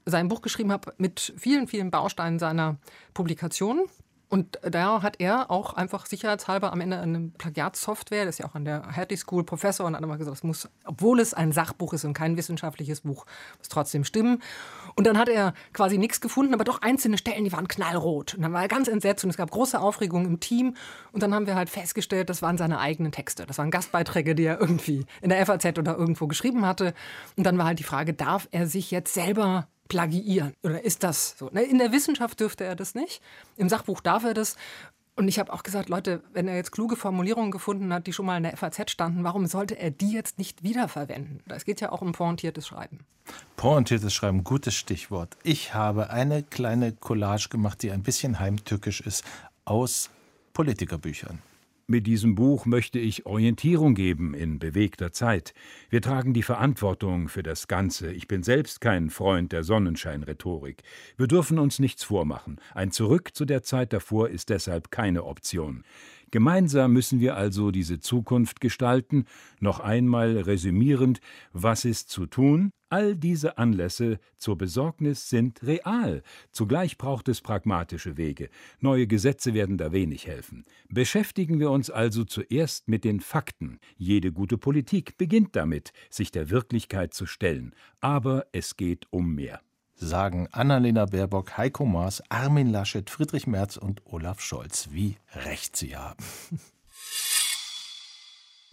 sein 0.07 0.29
Buch 0.29 0.41
geschrieben 0.41 0.73
habe, 0.73 0.95
mit 0.97 1.35
vielen, 1.37 1.69
vielen 1.69 1.91
Bausteinen 1.91 2.39
seiner 2.39 2.79
Publikation. 3.13 3.85
Und 4.29 4.59
da 4.63 5.03
hat 5.03 5.21
er 5.21 5.53
auch 5.53 5.75
einfach 5.75 6.07
sicherheitshalber 6.07 6.73
am 6.73 6.81
Ende 6.81 6.99
eine 6.99 7.31
Plagiatssoftware, 7.39 8.25
das 8.25 8.37
ist 8.37 8.39
ja 8.41 8.47
auch 8.47 8.57
an 8.57 8.65
der 8.65 8.97
Hattie 8.97 9.17
School 9.17 9.45
Professor 9.45 9.87
und 9.87 9.95
hat 9.95 10.03
immer 10.03 10.19
gesagt, 10.19 10.37
das 10.37 10.43
muss, 10.43 10.69
obwohl 10.85 11.21
es 11.21 11.33
ein 11.33 11.53
Sachbuch 11.53 11.93
ist 11.93 12.05
und 12.05 12.13
kein 12.13 12.37
wissenschaftliches 12.37 13.03
Buch, 13.03 13.25
muss 13.59 13.69
trotzdem 13.69 14.03
stimmen. 14.03 14.43
Und 14.97 15.07
dann 15.07 15.17
hat 15.17 15.29
er 15.29 15.55
quasi 15.73 15.97
nichts 15.97 16.21
gefunden, 16.21 16.55
aber 16.55 16.65
doch 16.65 16.83
einzelne 16.83 17.19
Stellen, 17.19 17.45
die 17.45 17.53
waren 17.53 17.69
knallrot. 17.69 18.35
Und 18.35 18.43
dann 18.43 18.53
war 18.53 18.63
er 18.63 18.69
ganz 18.69 18.89
entsetzt 18.89 19.23
und 19.23 19.31
es 19.31 19.37
gab 19.37 19.51
große 19.53 19.81
Aufregung 19.81 20.27
im 20.27 20.41
Team. 20.41 20.75
Und 21.13 21.23
dann 21.23 21.33
haben 21.33 21.47
wir 21.47 21.55
halt 21.55 21.71
festgestellt, 21.71 22.29
das 22.29 22.43
waren 22.43 22.59
seine 22.59 22.81
eigenen 22.81 23.13
Texte. 23.13 23.47
Das 23.47 23.59
waren 23.59 23.71
Gastbeiträge, 23.71 24.35
die 24.35 24.45
er 24.45 24.61
irgendwie 24.61 25.07
in 25.21 25.29
der 25.29 25.45
FAZ 25.47 25.79
oder 25.79 25.97
irgendwo 25.97 26.27
geschrieben 26.27 26.67
hatte. 26.67 26.95
Und 27.37 27.45
dann 27.45 27.59
war 27.59 27.67
halt 27.67 27.79
die 27.79 27.85
Frage, 27.85 28.13
darf 28.13 28.49
er 28.51 28.67
sich 28.67 28.91
jetzt 28.91 29.15
selber 29.15 29.69
plagiieren? 29.89 30.55
Oder 30.63 30.85
ist 30.85 31.03
das 31.03 31.37
so? 31.39 31.51
Ne, 31.53 31.63
in 31.63 31.79
der 31.79 31.93
Wissenschaft 31.93 32.41
dürfte 32.41 32.65
er 32.65 32.77
das 32.77 32.95
nicht. 32.95 33.23
Im 33.57 33.69
Sachbuch 33.69 34.01
darf 34.01 34.25
er 34.25 34.35
das. 34.35 34.57
Und 35.19 35.29
ich 35.29 35.39
habe 35.39 35.53
auch 35.53 35.63
gesagt, 35.63 35.89
Leute, 35.89 36.23
wenn 36.35 36.47
er 36.47 36.57
jetzt 36.57 36.73
kluge 36.73 36.95
Formulierungen 36.95 37.51
gefunden 37.51 37.93
hat, 37.93 38.07
die 38.07 38.13
schon 38.13 38.27
mal 38.27 38.37
in 38.37 38.43
der 38.43 38.57
FAZ 38.57 38.91
standen, 38.91 39.25
warum 39.25 39.47
sollte 39.47 39.79
er 39.79 39.91
die 39.91 40.13
jetzt 40.13 40.39
nicht 40.39 40.63
wiederverwenden? 40.63 41.41
Es 41.49 41.65
geht 41.65 41.81
ja 41.81 41.91
auch 41.91 42.03
um 42.03 42.13
pointiertes 42.13 42.67
Schreiben. 42.67 42.99
Pointiertes 43.57 44.13
Schreiben, 44.13 44.45
gutes 44.45 44.75
Stichwort. 44.75 45.37
Ich 45.43 45.73
habe 45.73 46.11
eine 46.11 46.43
kleine 46.43 46.93
Collage 46.93 47.49
gemacht, 47.49 47.83
die 47.83 47.93
ein 47.93 48.03
bisschen 48.03 48.39
heimtückisch 48.39 49.01
ist, 49.01 49.25
aus 49.65 50.11
Politikerbüchern. 50.53 51.39
Mit 51.89 52.09
diesem 52.09 52.35
Buch 52.35 52.67
möchte 52.67 52.99
ich 52.99 53.27
Orientierung 53.27 53.95
geben 53.95 54.35
in 54.35 54.59
bewegter 54.59 55.13
Zeit. 55.13 55.55
Wir 55.89 56.03
tragen 56.03 56.35
die 56.35 56.43
Verantwortung 56.43 57.29
für 57.29 57.45
das 57.45 57.69
Ganze. 57.69 58.11
Ich 58.11 58.27
bin 58.27 58.43
selbst 58.43 58.81
kein 58.81 59.09
Freund 59.09 59.53
der 59.53 59.63
Sonnenscheinrhetorik. 59.63 60.83
Wir 61.17 61.29
dürfen 61.29 61.61
uns 61.61 61.79
nichts 61.79 62.03
vormachen. 62.03 62.61
Ein 62.75 62.91
Zurück 62.91 63.37
zu 63.37 63.45
der 63.45 63.63
Zeit 63.63 63.93
davor 63.93 64.31
ist 64.31 64.49
deshalb 64.49 64.91
keine 64.91 65.23
Option. 65.23 65.85
Gemeinsam 66.33 66.93
müssen 66.93 67.21
wir 67.21 67.37
also 67.37 67.71
diese 67.71 68.01
Zukunft 68.01 68.61
gestalten. 68.61 69.27
Noch 69.61 69.81
einmal 69.81 70.37
resümierend, 70.39 71.21
was 71.53 71.85
ist 71.85 72.11
zu 72.11 72.27
tun? 72.27 72.71
All 72.89 73.17
diese 73.17 73.59
Anlässe 73.59 74.19
zur 74.37 74.57
Besorgnis 74.59 75.29
sind 75.29 75.63
real. 75.65 76.23
Zugleich 76.53 76.99
braucht 76.99 77.29
es 77.29 77.41
pragmatische 77.41 78.17
Wege. 78.17 78.49
Neue 78.81 79.07
Gesetze 79.07 79.55
werden 79.55 79.77
da 79.77 79.93
wenig 79.93 80.27
helfen. 80.27 80.65
Beschäftigen 80.89 81.59
wir 81.59 81.71
uns 81.71 81.91
also 81.91 82.25
zuerst 82.25 82.89
mit 82.89 83.05
den 83.05 83.21
Fakten. 83.21 83.79
Jede 83.97 84.33
gute 84.33 84.59
Politik 84.59 85.17
beginnt 85.19 85.57
damit, 85.57 85.93
sich 86.11 86.31
der 86.31 86.51
Wirklichkeit 86.51 87.13
zu 87.13 87.27
stellen. 87.27 87.75
Aber 88.01 88.47
es 88.53 88.77
geht 88.77 89.07
um 89.11 89.35
mehr 89.35 89.61
sagen 89.97 90.49
Annalena 90.53 91.07
Baerbock, 91.07 91.57
Heiko 91.57 91.85
Maas, 91.85 92.23
Armin 92.29 92.71
Laschet, 92.71 93.11
Friedrich 93.11 93.47
Merz 93.47 93.77
und 93.77 94.03
Olaf 94.07 94.41
Scholz. 94.41 94.89
Wie 94.93 95.17
recht 95.35 95.77
sie 95.77 95.97
haben. 95.97 96.25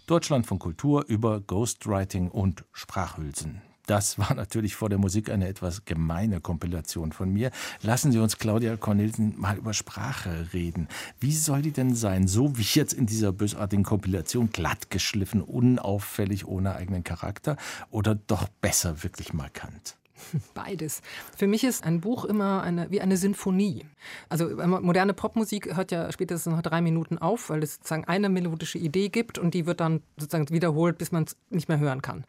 Deutschland 0.06 0.46
von 0.46 0.60
Kultur 0.60 1.06
über 1.08 1.40
Ghostwriting 1.40 2.30
und 2.30 2.66
Sprachhülsen. 2.74 3.62
Das 3.86 4.18
war 4.18 4.34
natürlich 4.34 4.76
vor 4.76 4.90
der 4.90 4.98
Musik 4.98 5.30
eine 5.30 5.48
etwas 5.48 5.84
gemeine 5.84 6.40
Kompilation 6.40 7.12
von 7.12 7.32
mir. 7.32 7.52
Lassen 7.82 8.12
Sie 8.14 8.20
uns, 8.20 8.38
Claudia 8.38 8.78
Cornelsen, 8.78 9.34
mal 9.38 9.58
über 9.58 9.74
Sprache 9.74 10.54
reden. 10.54 10.88
Wie 11.20 11.34
soll 11.34 11.62
die 11.62 11.72
denn 11.72 11.94
sein? 11.94 12.28
So 12.28 12.58
wie 12.58 12.64
jetzt 12.64 12.94
in 12.94 13.06
dieser 13.06 13.34
bösartigen 13.34 13.84
Kompilation, 13.84 14.52
glatt 14.52 14.90
geschliffen, 14.90 15.42
unauffällig, 15.42 16.48
ohne 16.48 16.76
eigenen 16.76 17.04
Charakter? 17.04 17.58
Oder 17.92 18.16
doch 18.16 18.48
besser 18.48 19.04
wirklich 19.04 19.34
markant? 19.34 19.98
Beides. 20.54 21.02
Für 21.36 21.48
mich 21.48 21.64
ist 21.64 21.84
ein 21.84 22.02
Buch 22.02 22.26
immer 22.26 22.62
eine, 22.62 22.92
wie 22.92 23.02
eine 23.02 23.18
Sinfonie. 23.18 23.86
Also 24.30 24.50
moderne 24.50 25.14
Popmusik 25.14 25.76
hört 25.76 25.92
ja 25.92 26.12
spätestens 26.12 26.54
nach 26.54 26.62
drei 26.62 26.82
Minuten 26.82 27.18
auf, 27.18 27.50
weil 27.50 27.64
es 27.64 27.76
sozusagen 27.76 28.06
eine 28.06 28.30
melodische 28.30 28.78
Idee 28.78 29.10
gibt 29.10 29.38
und 29.38 29.54
die 29.54 29.66
wird 29.66 29.80
dann 29.80 30.02
sozusagen 30.18 30.50
wiederholt, 30.50 30.98
bis 30.98 31.12
man 31.12 31.24
es 31.24 31.36
nicht 31.50 31.68
mehr 31.68 31.80
hören 31.80 32.02
kann. 32.02 32.26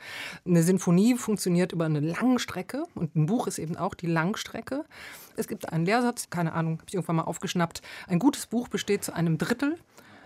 Eine 0.46 0.62
Sinfonie 0.62 1.16
funktioniert 1.16 1.72
über 1.72 1.84
eine 1.84 2.00
lange 2.00 2.38
Strecke 2.38 2.84
und 2.94 3.14
ein 3.16 3.26
Buch 3.26 3.46
ist 3.46 3.58
eben 3.58 3.76
auch 3.76 3.94
die 3.94 4.06
Langstrecke. 4.06 4.84
Es 5.36 5.48
gibt 5.48 5.72
einen 5.72 5.84
Lehrsatz, 5.84 6.30
keine 6.30 6.52
Ahnung, 6.52 6.78
habe 6.78 6.84
ich 6.88 6.94
irgendwann 6.94 7.16
mal 7.16 7.22
aufgeschnappt. 7.22 7.82
Ein 8.08 8.18
gutes 8.18 8.46
Buch 8.46 8.68
besteht 8.68 9.04
zu 9.04 9.14
einem 9.14 9.38
Drittel 9.38 9.78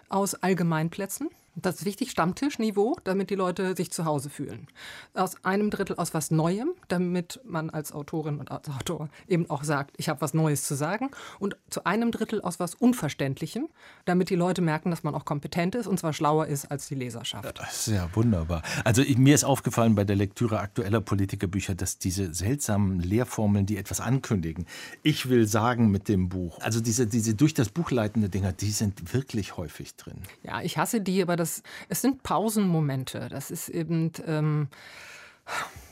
aus 0.08 0.34
Allgemeinplätzen 0.34 1.28
das 1.62 1.76
ist 1.76 1.84
wichtig, 1.84 2.10
Stammtischniveau, 2.10 2.96
damit 3.04 3.30
die 3.30 3.34
Leute 3.34 3.76
sich 3.76 3.90
zu 3.90 4.04
Hause 4.04 4.30
fühlen. 4.30 4.66
Aus 5.14 5.44
einem 5.44 5.70
Drittel 5.70 5.96
aus 5.96 6.14
was 6.14 6.30
Neuem, 6.30 6.70
damit 6.88 7.40
man 7.44 7.70
als 7.70 7.92
Autorin 7.92 8.38
und 8.38 8.50
als 8.50 8.68
Autor 8.68 9.08
eben 9.26 9.48
auch 9.50 9.64
sagt, 9.64 9.94
ich 9.96 10.08
habe 10.08 10.20
was 10.20 10.34
Neues 10.34 10.64
zu 10.64 10.74
sagen. 10.74 11.10
Und 11.38 11.56
zu 11.70 11.84
einem 11.84 12.12
Drittel 12.12 12.40
aus 12.40 12.60
was 12.60 12.74
Unverständlichem, 12.74 13.68
damit 14.04 14.30
die 14.30 14.36
Leute 14.36 14.62
merken, 14.62 14.90
dass 14.90 15.02
man 15.02 15.14
auch 15.14 15.24
kompetent 15.24 15.74
ist 15.74 15.86
und 15.86 15.98
zwar 15.98 16.12
schlauer 16.12 16.46
ist 16.46 16.70
als 16.70 16.88
die 16.88 16.94
Leserschaft. 16.94 17.58
Das 17.58 17.86
ist 17.86 17.94
ja 17.94 18.08
wunderbar. 18.14 18.62
Also 18.84 19.02
mir 19.16 19.34
ist 19.34 19.44
aufgefallen 19.44 19.94
bei 19.94 20.04
der 20.04 20.16
Lektüre 20.16 20.60
aktueller 20.60 21.00
Politikerbücher, 21.00 21.74
dass 21.74 21.98
diese 21.98 22.32
seltsamen 22.34 23.00
Lehrformeln, 23.00 23.66
die 23.66 23.76
etwas 23.76 24.00
ankündigen, 24.00 24.66
ich 25.02 25.28
will 25.28 25.46
sagen 25.46 25.90
mit 25.90 26.08
dem 26.08 26.28
Buch, 26.28 26.60
also 26.60 26.80
diese, 26.80 27.06
diese 27.06 27.34
durch 27.34 27.54
das 27.54 27.68
Buch 27.68 27.90
leitende 27.90 28.28
Dinger, 28.28 28.52
die 28.52 28.70
sind 28.70 29.12
wirklich 29.14 29.56
häufig 29.56 29.96
drin. 29.96 30.18
Ja, 30.42 30.62
ich 30.62 30.78
hasse 30.78 31.00
die, 31.00 31.22
aber 31.22 31.36
das 31.36 31.47
das, 31.48 31.62
es 31.88 32.02
sind 32.02 32.22
Pausenmomente. 32.22 33.28
Das 33.30 33.50
ist 33.50 33.68
eben. 33.68 34.12
Ähm, 34.26 34.68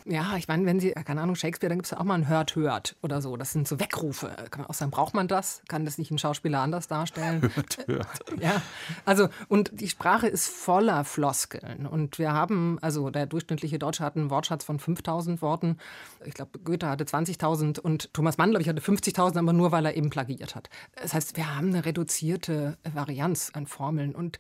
Ja, 0.09 0.37
ich 0.37 0.47
meine, 0.47 0.65
wenn 0.67 0.79
Sie, 0.79 0.93
keine 0.93 1.21
Ahnung, 1.21 1.35
Shakespeare, 1.35 1.69
dann 1.69 1.79
gibt 1.79 1.87
es 1.87 1.91
ja 1.91 1.99
auch 1.99 2.05
mal 2.05 2.15
ein 2.15 2.29
Hört, 2.29 2.55
Hört 2.55 2.95
oder 3.03 3.21
so. 3.21 3.37
Das 3.37 3.53
sind 3.53 3.67
so 3.67 3.81
Weckrufe. 3.81 4.29
Kann 4.51 4.61
man 4.63 4.71
auch 4.71 4.75
sagen, 4.75 4.93
braucht 4.93 5.15
man 5.15 5.27
das? 5.27 5.63
Kann 5.67 5.85
das 5.85 5.99
nicht 5.99 6.13
ein 6.13 6.19
Schauspieler 6.19 6.61
anders 6.61 6.87
darstellen? 6.87 7.43
Hört, 7.55 7.87
hört. 7.89 8.07
Ja, 8.41 8.63
also, 9.05 9.29
und 9.49 9.73
die 9.81 9.89
Sprache 9.89 10.29
ist 10.29 10.49
voller 10.49 11.05
Floskeln. 11.05 11.87
Und 11.87 12.19
wir 12.19 12.33
haben, 12.33 12.79
also 12.83 13.11
der 13.11 13.27
durchschnittliche 13.27 13.79
Deutsche 13.79 14.05
hat 14.05 14.15
einen 14.15 14.31
Wortschatz 14.31 14.63
von 14.63 14.79
5000 14.79 15.43
Worten. 15.43 15.79
Ich 16.25 16.35
glaube, 16.35 16.59
Goethe 16.61 16.89
hatte 16.89 17.05
20.000 17.05 17.81
und 17.81 18.13
Thomas 18.15 18.39
Mann, 18.39 18.51
glaube 18.51 18.63
ich, 18.63 18.69
hatte 18.69 18.83
50.000, 18.83 19.39
aber 19.39 19.53
nur, 19.53 19.73
weil 19.73 19.87
er 19.87 19.97
eben 19.97 20.11
plagiert 20.11 20.55
hat. 20.55 20.71
Das 20.95 21.15
heißt, 21.15 21.37
wir 21.37 21.57
haben 21.57 21.69
eine 21.69 21.85
reduzierte 21.85 22.77
Varianz 22.95 23.51
an 23.55 23.67
Formeln. 23.67 24.15
Und 24.15 24.39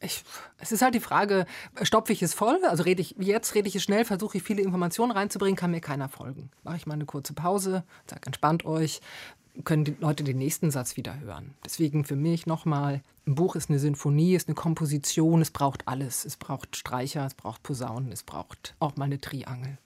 ich, 0.00 0.22
es 0.58 0.70
ist 0.70 0.82
halt 0.82 0.94
die 0.94 1.00
Frage, 1.00 1.46
stopfe 1.82 2.12
ich 2.12 2.22
es 2.22 2.34
voll? 2.34 2.60
Also 2.68 2.84
rede 2.84 3.02
ich, 3.02 3.16
jetzt 3.18 3.56
rede 3.56 3.66
ich 3.66 3.74
es 3.74 3.82
schnell, 3.82 4.04
versuche 4.04 4.36
ich 4.36 4.44
viele 4.44 4.62
Informationen 4.62 5.07
reinzubringen, 5.10 5.56
kann 5.56 5.70
mir 5.70 5.80
keiner 5.80 6.08
folgen. 6.08 6.50
Mache 6.64 6.76
ich 6.76 6.86
mal 6.86 6.94
eine 6.94 7.06
kurze 7.06 7.32
Pause, 7.34 7.84
sage, 8.06 8.26
entspannt 8.26 8.64
euch, 8.64 9.00
können 9.64 9.84
die 9.84 9.96
Leute 9.98 10.24
den 10.24 10.38
nächsten 10.38 10.70
Satz 10.70 10.96
wieder 10.96 11.18
hören. 11.20 11.54
Deswegen 11.64 12.04
für 12.04 12.16
mich 12.16 12.46
nochmal, 12.46 13.02
ein 13.26 13.34
Buch 13.34 13.56
ist 13.56 13.70
eine 13.70 13.78
Sinfonie, 13.78 14.34
ist 14.34 14.48
eine 14.48 14.54
Komposition, 14.54 15.42
es 15.42 15.50
braucht 15.50 15.86
alles. 15.88 16.24
Es 16.24 16.36
braucht 16.36 16.76
Streicher, 16.76 17.26
es 17.26 17.34
braucht 17.34 17.62
Posaunen, 17.62 18.12
es 18.12 18.22
braucht 18.22 18.74
auch 18.78 18.96
mal 18.96 19.06
eine 19.06 19.20
Triangel. 19.20 19.78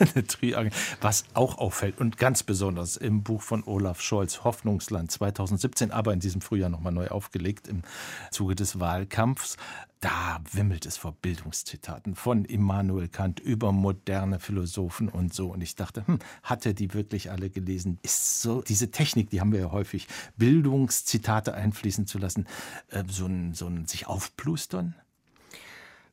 Was 1.00 1.24
auch 1.34 1.58
auffällt 1.58 1.98
und 1.98 2.18
ganz 2.18 2.42
besonders 2.42 2.96
im 2.96 3.22
Buch 3.22 3.42
von 3.42 3.64
Olaf 3.64 4.00
Scholz, 4.00 4.44
Hoffnungsland 4.44 5.10
2017, 5.10 5.90
aber 5.90 6.12
in 6.12 6.20
diesem 6.20 6.40
Frühjahr 6.40 6.70
nochmal 6.70 6.92
neu 6.92 7.08
aufgelegt 7.08 7.68
im 7.68 7.82
Zuge 8.30 8.54
des 8.54 8.80
Wahlkampfs. 8.80 9.56
Da 10.00 10.40
wimmelt 10.52 10.84
es 10.84 10.98
vor 10.98 11.12
Bildungszitaten 11.12 12.14
von 12.14 12.44
Immanuel 12.44 13.08
Kant 13.08 13.40
über 13.40 13.72
moderne 13.72 14.38
Philosophen 14.38 15.08
und 15.08 15.32
so. 15.32 15.48
Und 15.48 15.62
ich 15.62 15.74
dachte, 15.74 16.06
hm, 16.06 16.18
hat 16.42 16.66
er 16.66 16.74
die 16.74 16.92
wirklich 16.92 17.30
alle 17.30 17.48
gelesen? 17.48 17.98
Ist 18.02 18.42
so 18.42 18.60
diese 18.60 18.90
Technik, 18.90 19.30
die 19.30 19.40
haben 19.40 19.52
wir 19.52 19.60
ja 19.60 19.70
häufig, 19.72 20.06
Bildungszitate 20.36 21.54
einfließen 21.54 22.06
zu 22.06 22.18
lassen, 22.18 22.46
äh, 22.88 23.04
so 23.08 23.26
ein, 23.26 23.54
so 23.54 23.66
ein 23.66 23.86
sich 23.86 24.06
aufplustern? 24.06 24.94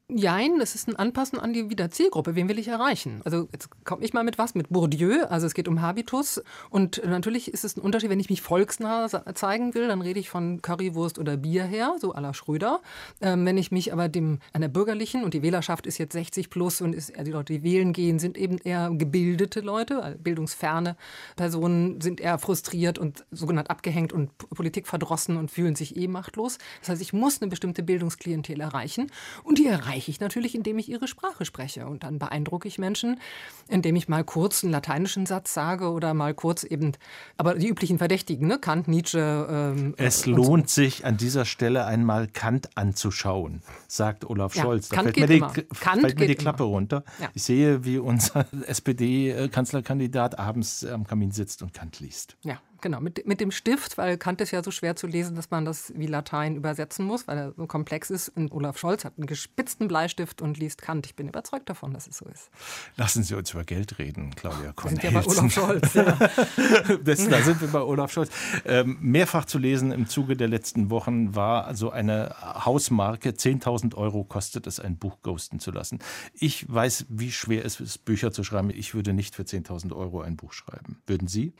Jein, 0.09 0.59
es 0.59 0.75
ist 0.75 0.89
ein 0.89 0.97
Anpassen 0.97 1.39
an 1.39 1.53
die 1.53 1.69
wieder 1.69 1.89
Zielgruppe. 1.89 2.35
Wen 2.35 2.49
will 2.49 2.59
ich 2.59 2.67
erreichen? 2.67 3.21
Also 3.23 3.47
jetzt 3.53 3.69
komme 3.85 4.03
ich 4.03 4.11
mal 4.11 4.25
mit 4.25 4.37
was, 4.37 4.53
mit 4.53 4.67
Bourdieu. 4.67 5.23
Also 5.29 5.47
es 5.47 5.53
geht 5.53 5.69
um 5.69 5.81
Habitus. 5.81 6.43
Und 6.69 7.01
natürlich 7.05 7.53
ist 7.53 7.63
es 7.63 7.77
ein 7.77 7.81
Unterschied, 7.81 8.09
wenn 8.09 8.19
ich 8.19 8.29
mich 8.29 8.41
volksnah 8.41 9.07
zeigen 9.33 9.73
will, 9.73 9.87
dann 9.87 10.01
rede 10.01 10.19
ich 10.19 10.29
von 10.29 10.61
Currywurst 10.61 11.19
oder 11.19 11.37
Bier 11.37 11.63
her, 11.63 11.95
so 12.01 12.13
à 12.13 12.19
la 12.19 12.33
Schröder. 12.33 12.81
Ähm, 13.21 13.45
wenn 13.45 13.57
ich 13.57 13.71
mich 13.71 13.93
aber 13.93 14.09
dem 14.09 14.39
einer 14.51 14.67
bürgerlichen, 14.67 15.23
und 15.23 15.33
die 15.33 15.41
Wählerschaft 15.41 15.87
ist 15.87 15.97
jetzt 15.99 16.13
60 16.13 16.49
plus 16.49 16.81
und 16.81 16.93
ist, 16.93 17.13
die 17.17 17.31
Leute, 17.31 17.53
die 17.53 17.63
wählen 17.63 17.93
gehen, 17.93 18.19
sind 18.19 18.37
eben 18.37 18.57
eher 18.57 18.91
gebildete 18.91 19.61
Leute, 19.61 20.03
also 20.03 20.17
bildungsferne 20.19 20.97
Personen 21.37 22.01
sind 22.01 22.19
eher 22.19 22.39
frustriert 22.39 22.99
und 22.99 23.23
sogenannt 23.31 23.69
abgehängt 23.69 24.11
und 24.11 24.37
politikverdrossen 24.49 25.37
und 25.37 25.49
fühlen 25.49 25.75
sich 25.75 25.95
eh 25.95 26.09
machtlos. 26.09 26.57
Das 26.81 26.89
heißt, 26.89 27.01
ich 27.01 27.13
muss 27.13 27.41
eine 27.41 27.49
bestimmte 27.49 27.83
Bildungsklientel 27.83 28.59
erreichen. 28.59 29.09
Und 29.43 29.59
die 29.59 29.67
erreiche 29.93 30.09
ich 30.09 30.19
natürlich, 30.19 30.55
indem 30.55 30.79
ich 30.79 30.89
ihre 30.89 31.07
Sprache 31.07 31.45
spreche. 31.45 31.85
Und 31.85 32.03
dann 32.03 32.17
beeindrucke 32.17 32.67
ich 32.67 32.79
Menschen, 32.79 33.19
indem 33.67 33.95
ich 33.95 34.07
mal 34.07 34.23
kurz 34.23 34.63
einen 34.63 34.71
lateinischen 34.71 35.25
Satz 35.25 35.53
sage 35.53 35.91
oder 35.91 36.13
mal 36.13 36.33
kurz 36.33 36.63
eben, 36.63 36.93
aber 37.37 37.55
die 37.55 37.67
üblichen 37.67 37.99
Verdächtigen, 37.99 38.47
ne? 38.47 38.57
Kant, 38.57 38.87
Nietzsche. 38.87 39.47
Ähm, 39.49 39.93
es 39.97 40.25
lohnt 40.25 40.69
so. 40.69 40.81
sich 40.81 41.05
an 41.05 41.17
dieser 41.17 41.45
Stelle 41.45 41.85
einmal 41.85 42.27
Kant 42.27 42.69
anzuschauen, 42.75 43.61
sagt 43.87 44.25
Olaf 44.25 44.55
ja, 44.55 44.63
Scholz. 44.63 44.89
Da 44.89 44.95
Kant 44.95 45.15
fällt 45.15 45.29
mir 45.29 45.39
die, 45.39 45.65
fällt 45.73 46.19
mir 46.19 46.27
die 46.27 46.35
Klappe 46.35 46.63
immer. 46.63 46.71
runter. 46.71 47.03
Ja. 47.19 47.29
Ich 47.35 47.43
sehe, 47.43 47.85
wie 47.85 47.99
unser 47.99 48.47
SPD-Kanzlerkandidat 48.67 50.39
abends 50.39 50.83
am 50.85 51.05
Kamin 51.05 51.31
sitzt 51.31 51.61
und 51.61 51.73
Kant 51.73 51.99
liest. 51.99 52.35
Ja, 52.43 52.59
genau. 52.83 52.99
Mit, 52.99 53.25
mit 53.25 53.41
dem 53.41 53.49
Stift, 53.49 53.97
weil 53.97 54.17
Kant 54.17 54.39
ist 54.41 54.51
ja 54.51 54.63
so 54.63 54.69
schwer 54.69 54.95
zu 54.95 55.07
lesen, 55.07 55.35
dass 55.35 55.49
man 55.49 55.65
das 55.65 55.91
wie 55.95 56.05
Latein 56.05 56.55
übersetzen 56.55 57.05
muss, 57.05 57.27
weil 57.27 57.37
er 57.39 57.53
so 57.53 57.65
komplex 57.65 58.11
ist. 58.11 58.29
Und 58.29 58.51
Olaf 58.51 58.77
Scholz 58.77 59.03
hat 59.05 59.13
einen 59.17 59.25
gespitzten 59.25 59.87
Bleistift 59.87 60.43
und 60.43 60.59
liest 60.59 60.83
Kant. 60.83 61.07
Ich 61.07 61.15
bin 61.15 61.27
überzeugt 61.27 61.67
davon, 61.69 61.93
dass 61.93 62.05
es 62.05 62.17
so 62.17 62.25
ist. 62.25 62.51
Lassen 62.95 63.23
Sie 63.23 63.33
uns 63.35 63.51
über 63.51 63.63
Geld 63.63 63.97
reden, 63.97 64.35
Claudia 64.35 64.73
Wir 64.79 64.89
sind 64.89 65.01
ja 65.03 65.09
bei 65.09 65.25
Olaf 65.25 65.51
Scholz. 65.51 65.93
Ja. 65.95 66.03
das, 67.03 67.27
da 67.27 67.41
sind 67.41 67.61
wir 67.61 67.69
bei 67.69 67.81
Olaf 67.81 68.11
Scholz. 68.11 68.29
Ähm, 68.65 68.97
mehrfach 69.01 69.45
zu 69.45 69.57
lesen 69.57 69.91
im 69.91 70.07
Zuge 70.07 70.37
der 70.37 70.49
letzten 70.49 70.91
Wochen 70.91 71.33
war 71.33 71.73
so 71.73 71.89
eine 71.89 72.35
Hausmarke. 72.65 73.29
10.000 73.29 73.95
Euro 73.95 74.23
kostet 74.25 74.67
es, 74.67 74.79
ein 74.79 74.97
Buch 74.97 75.21
ghosten 75.23 75.59
zu 75.59 75.71
lassen. 75.71 75.99
Ich 76.33 76.71
weiß, 76.71 77.05
wie 77.09 77.31
schwer 77.31 77.65
es 77.65 77.79
ist, 77.79 78.05
Bücher 78.05 78.31
zu 78.31 78.43
schreiben. 78.43 78.69
Ich 78.69 78.93
würde 78.93 79.13
nicht 79.13 79.35
für 79.35 79.43
10.000 79.43 79.95
Euro 79.95 80.21
ein 80.21 80.35
Buch 80.35 80.51
schreiben. 80.51 81.01
Würden 81.07 81.29
Sie? 81.29 81.53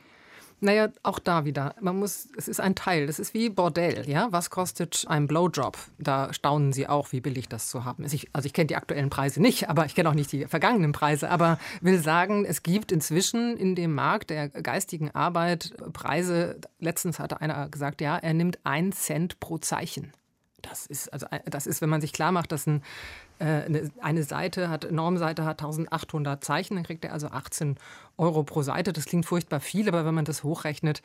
Naja, 0.64 0.88
auch 1.02 1.18
da 1.18 1.44
wieder. 1.44 1.74
Man 1.82 1.98
muss, 1.98 2.28
es 2.38 2.48
ist 2.48 2.58
ein 2.58 2.74
Teil. 2.74 3.06
Das 3.06 3.18
ist 3.18 3.34
wie 3.34 3.50
Bordell, 3.50 4.08
ja. 4.08 4.28
Was 4.30 4.48
kostet 4.48 5.04
ein 5.08 5.26
Blowjob? 5.26 5.76
Da 5.98 6.32
staunen 6.32 6.72
Sie 6.72 6.88
auch, 6.88 7.12
wie 7.12 7.20
billig 7.20 7.50
das 7.50 7.68
zu 7.68 7.84
haben 7.84 8.02
ist. 8.02 8.14
Ich, 8.14 8.30
also 8.32 8.46
ich 8.46 8.54
kenne 8.54 8.68
die 8.68 8.76
aktuellen 8.76 9.10
Preise 9.10 9.42
nicht, 9.42 9.68
aber 9.68 9.84
ich 9.84 9.94
kenne 9.94 10.08
auch 10.08 10.14
nicht 10.14 10.32
die 10.32 10.46
vergangenen 10.46 10.92
Preise. 10.92 11.28
Aber 11.28 11.58
will 11.82 11.98
sagen, 11.98 12.46
es 12.46 12.62
gibt 12.62 12.92
inzwischen 12.92 13.58
in 13.58 13.74
dem 13.74 13.94
Markt 13.94 14.30
der 14.30 14.48
geistigen 14.48 15.10
Arbeit 15.10 15.74
Preise. 15.92 16.58
Letztens 16.78 17.18
hatte 17.18 17.42
einer 17.42 17.68
gesagt, 17.68 18.00
ja, 18.00 18.16
er 18.16 18.32
nimmt 18.32 18.58
einen 18.64 18.92
Cent 18.92 19.40
pro 19.40 19.58
Zeichen. 19.58 20.12
Das 20.68 20.86
ist, 20.86 21.12
also, 21.12 21.26
das 21.44 21.66
ist, 21.66 21.80
wenn 21.82 21.90
man 21.90 22.00
sich 22.00 22.12
klar 22.12 22.32
macht, 22.32 22.52
dass 22.52 22.66
ein, 22.66 22.82
äh, 23.38 23.88
eine 24.00 24.22
Seite 24.22 24.68
hat, 24.68 24.90
Normseite 24.90 25.44
hat 25.44 25.62
1800 25.62 26.42
Zeichen, 26.42 26.76
dann 26.76 26.84
kriegt 26.84 27.04
er 27.04 27.12
also 27.12 27.28
18 27.28 27.76
Euro 28.16 28.44
pro 28.44 28.62
Seite. 28.62 28.92
Das 28.92 29.04
klingt 29.04 29.26
furchtbar 29.26 29.60
viel, 29.60 29.88
aber 29.88 30.04
wenn 30.04 30.14
man 30.14 30.24
das 30.24 30.42
hochrechnet, 30.42 31.02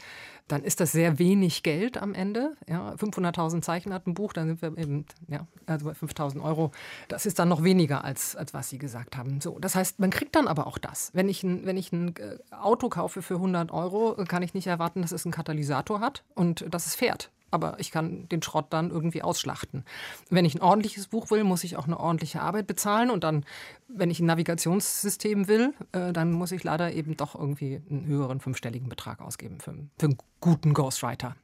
dann 0.47 0.63
ist 0.63 0.79
das 0.79 0.91
sehr 0.91 1.19
wenig 1.19 1.63
Geld 1.63 1.97
am 1.97 2.13
Ende. 2.13 2.55
Ja, 2.67 2.93
500.000 2.93 3.61
Zeichen 3.61 3.93
hat 3.93 4.07
ein 4.07 4.13
Buch, 4.13 4.31
dann 4.31 4.47
sind 4.47 4.61
wir 4.61 4.77
eben, 4.77 5.05
ja, 5.27 5.45
also 5.65 5.85
bei 5.85 5.91
5.000 5.91 6.41
Euro. 6.41 6.71
Das 7.07 7.25
ist 7.25 7.39
dann 7.39 7.49
noch 7.49 7.63
weniger, 7.63 8.03
als, 8.03 8.35
als 8.35 8.53
was 8.53 8.69
Sie 8.69 8.77
gesagt 8.77 9.17
haben. 9.17 9.41
So, 9.41 9.59
das 9.59 9.75
heißt, 9.75 9.99
man 9.99 10.09
kriegt 10.09 10.35
dann 10.35 10.47
aber 10.47 10.67
auch 10.67 10.77
das. 10.77 11.11
Wenn 11.13 11.27
ich 11.27 11.43
ein, 11.43 11.65
wenn 11.65 11.77
ich 11.77 11.91
ein 11.91 12.13
Auto 12.51 12.89
kaufe 12.89 13.21
für 13.21 13.35
100 13.35 13.71
Euro, 13.71 14.15
kann 14.27 14.43
ich 14.43 14.53
nicht 14.53 14.67
erwarten, 14.67 15.01
dass 15.01 15.11
es 15.11 15.25
einen 15.25 15.33
Katalysator 15.33 15.99
hat 15.99 16.23
und 16.35 16.65
dass 16.73 16.85
es 16.85 16.95
fährt 16.95 17.31
aber 17.51 17.79
ich 17.79 17.91
kann 17.91 18.27
den 18.29 18.41
Schrott 18.41 18.67
dann 18.69 18.91
irgendwie 18.91 19.21
ausschlachten. 19.21 19.83
Wenn 20.29 20.45
ich 20.45 20.55
ein 20.55 20.61
ordentliches 20.61 21.07
Buch 21.07 21.31
will, 21.31 21.43
muss 21.43 21.63
ich 21.63 21.77
auch 21.77 21.85
eine 21.85 21.99
ordentliche 21.99 22.41
Arbeit 22.41 22.67
bezahlen 22.67 23.09
und 23.09 23.23
dann, 23.23 23.45
wenn 23.87 24.11
ich 24.11 24.19
ein 24.19 24.25
Navigationssystem 24.25 25.47
will, 25.47 25.73
äh, 25.91 26.13
dann 26.13 26.31
muss 26.31 26.51
ich 26.51 26.63
leider 26.63 26.93
eben 26.93 27.17
doch 27.17 27.35
irgendwie 27.35 27.81
einen 27.89 28.05
höheren 28.05 28.39
fünfstelligen 28.39 28.89
Betrag 28.89 29.21
ausgeben 29.21 29.59
für, 29.59 29.73
für 29.97 30.05
einen 30.05 30.17
guten 30.39 30.73
Ghostwriter. 30.73 31.35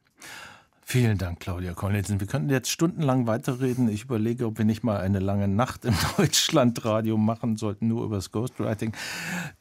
Vielen 0.87 1.17
Dank, 1.17 1.39
Claudia 1.39 1.73
Cornelissen. 1.73 2.19
Wir 2.19 2.27
könnten 2.27 2.51
jetzt 2.51 2.69
stundenlang 2.69 3.25
weiterreden. 3.25 3.89
Ich 3.89 4.03
überlege, 4.03 4.45
ob 4.45 4.59
wir 4.59 4.65
nicht 4.65 4.83
mal 4.83 4.97
eine 4.97 5.17
lange 5.17 5.47
Nacht 5.47 5.83
im 5.83 5.95
Deutschlandradio 6.17 7.17
machen 7.17 7.57
sollten, 7.57 7.87
nur 7.87 8.05
über 8.05 8.17
das 8.17 8.31
Ghostwriting. 8.31 8.93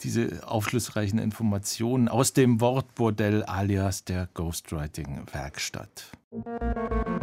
Diese 0.02 0.46
aufschlussreichen 0.46 1.18
Informationen 1.18 2.08
aus 2.08 2.34
dem 2.34 2.60
Wortbordell 2.60 3.42
alias 3.44 4.04
der 4.04 4.28
Ghostwriting-Werkstatt. 4.34 6.12
Thank 6.42 7.06
you. 7.08 7.13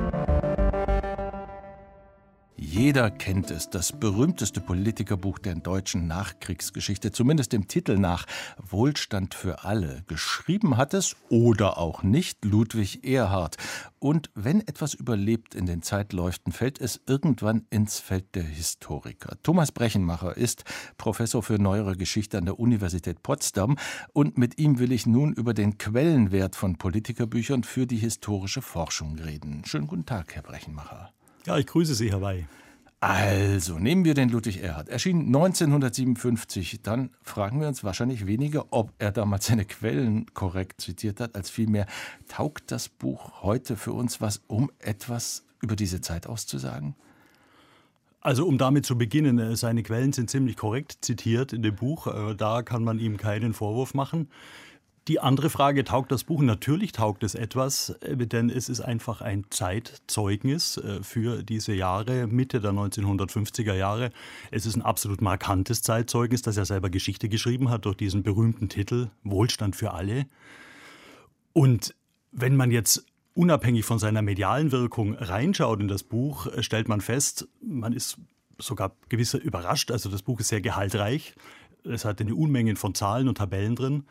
Jeder 2.72 3.12
kennt 3.12 3.52
es, 3.52 3.70
das 3.70 3.92
berühmteste 3.92 4.62
Politikerbuch 4.62 5.40
der 5.40 5.56
deutschen 5.56 6.08
Nachkriegsgeschichte, 6.08 7.12
zumindest 7.12 7.52
dem 7.52 7.68
Titel 7.68 7.98
nach 7.98 8.26
Wohlstand 8.58 9.34
für 9.34 9.66
alle. 9.66 10.06
Geschrieben 10.08 10.78
hat 10.78 10.94
es 10.94 11.18
oder 11.28 11.78
auch 11.78 12.02
nicht 12.02 12.46
Ludwig 12.46 13.04
Erhard. 13.04 13.58
Und 14.00 14.32
wenn 14.36 14.62
etwas 14.62 14.94
überlebt 14.94 15.54
in 15.54 15.66
den 15.66 15.82
Zeitläuften, 15.82 16.54
fällt 16.54 16.80
es 16.80 17.02
irgendwann 17.08 17.66
ins 17.72 18.00
Feld 18.00 18.36
der 18.36 18.44
Historiker. 18.44 19.36
Thomas 19.44 19.74
Brechenmacher 19.74 20.38
ist 20.38 20.64
Professor 20.98 21.44
für 21.44 21.60
neuere 21.60 21.98
Geschichte 21.98 22.38
an 22.38 22.46
der 22.46 22.58
Universität 22.58 23.22
Potsdam 23.22 23.78
und 24.14 24.38
mit 24.38 24.58
ihm 24.60 24.80
will 24.80 24.94
ich 24.94 25.06
nun 25.06 25.34
über 25.34 25.54
den 25.54 25.78
Quellenwert 25.78 26.56
von 26.56 26.78
Politikerbüchern 26.78 27.66
für 27.66 27.86
die 27.86 27.98
historische 27.98 28.62
Forschung 28.62 29.20
reden. 29.20 29.64
Schönen 29.66 29.88
guten 29.88 30.06
Tag, 30.06 30.36
Herr 30.36 30.44
Brechenmacher. 30.44 31.12
Ja, 31.46 31.58
ich 31.58 31.68
grüße 31.68 31.96
Sie, 31.96 32.10
Herr 32.12 32.22
Wey. 32.22 32.46
Also, 33.04 33.80
nehmen 33.80 34.06
wir 34.06 34.14
den 34.14 34.30
Ludwig 34.30 34.62
Erhard. 34.62 34.88
Erschien 34.88 35.26
1957. 35.26 36.84
Dann 36.84 37.10
fragen 37.24 37.60
wir 37.60 37.68
uns 37.68 37.84
wahrscheinlich 37.84 38.28
weniger, 38.28 38.68
ob 38.70 38.94
er 39.00 39.12
damals 39.12 39.48
seine 39.48 39.66
Quellen 39.66 40.32
korrekt 40.36 40.82
zitiert 40.82 41.20
hat, 41.20 41.36
als 41.36 41.50
vielmehr, 41.50 41.88
taugt 42.28 42.72
das 42.72 42.90
Buch 42.90 43.42
heute 43.42 43.76
für 43.76 43.92
uns 43.92 44.22
was, 44.22 44.44
um 44.46 44.70
etwas 44.78 45.44
über 45.64 45.76
diese 45.76 46.02
Zeit 46.02 46.28
auszusagen? 46.28 46.94
Also 48.20 48.46
um 48.46 48.60
damit 48.60 48.86
zu 48.86 48.96
beginnen, 48.96 49.56
seine 49.56 49.82
Quellen 49.82 50.14
sind 50.14 50.30
ziemlich 50.30 50.56
korrekt 50.56 51.00
zitiert 51.02 51.54
in 51.54 51.64
dem 51.64 51.76
Buch. 51.76 52.06
Da 52.36 52.62
kann 52.62 52.84
man 52.84 53.00
ihm 53.00 53.18
keinen 53.18 53.54
Vorwurf 53.54 53.96
machen. 53.96 54.30
Die 55.08 55.20
andere 55.20 55.50
Frage, 55.50 55.84
taugt 55.84 56.12
das 56.12 56.24
Buch? 56.26 56.42
Natürlich 56.42 56.92
taugt 56.92 57.24
es 57.24 57.34
etwas, 57.34 57.90
äh, 58.02 58.16
denn 58.16 58.50
es 58.50 58.70
ist 58.70 58.82
einfach 58.82 59.22
ein 59.22 59.46
Zeitzeugnis 59.50 60.78
äh, 60.78 61.02
für 61.02 61.42
diese 61.42 61.74
Jahre, 61.74 62.28
Mitte 62.28 62.62
der 62.62 62.72
1950er 62.72 63.74
Jahre. 63.74 64.12
Es 64.52 64.68
ist 64.68 64.76
ein 64.76 64.84
absolut 64.84 65.22
markantes 65.22 65.82
Zeitzeugnis, 65.82 66.44
das 66.44 66.58
er 66.58 66.66
selber 66.66 66.92
Geschichte 66.92 67.30
geschrieben 67.30 67.72
hat 67.72 67.86
durch 67.86 67.98
diesen 67.98 68.22
berühmten 68.22 68.70
Titel 68.70 69.10
Wohlstand 69.24 69.76
für 69.76 69.92
alle. 69.94 70.28
Und 71.54 71.96
wenn 72.32 72.56
man 72.56 72.70
jetzt 72.70 73.04
unabhängig 73.34 73.86
von 73.86 73.98
seiner 73.98 74.22
medialen 74.22 74.72
Wirkung 74.72 75.16
reinschaut 75.16 75.80
in 75.80 75.88
das 75.88 76.04
Buch, 76.04 76.46
äh, 76.46 76.62
stellt 76.62 76.88
man 76.88 77.02
fest, 77.02 77.48
man 77.60 77.94
ist 77.94 78.20
sogar 78.60 78.96
gewisser 79.10 79.42
überrascht. 79.42 79.90
Also 79.90 80.10
das 80.10 80.22
Buch 80.22 80.40
ist 80.40 80.50
sehr 80.50 80.62
gehaltreich. 80.62 81.34
Es 81.84 82.06
hat 82.06 82.22
eine 82.22 82.36
Unmenge 82.36 82.76
von 82.76 82.94
Zahlen 82.94 83.28
und 83.28 83.40
Tabellen 83.40 83.76
drin. 83.76 84.04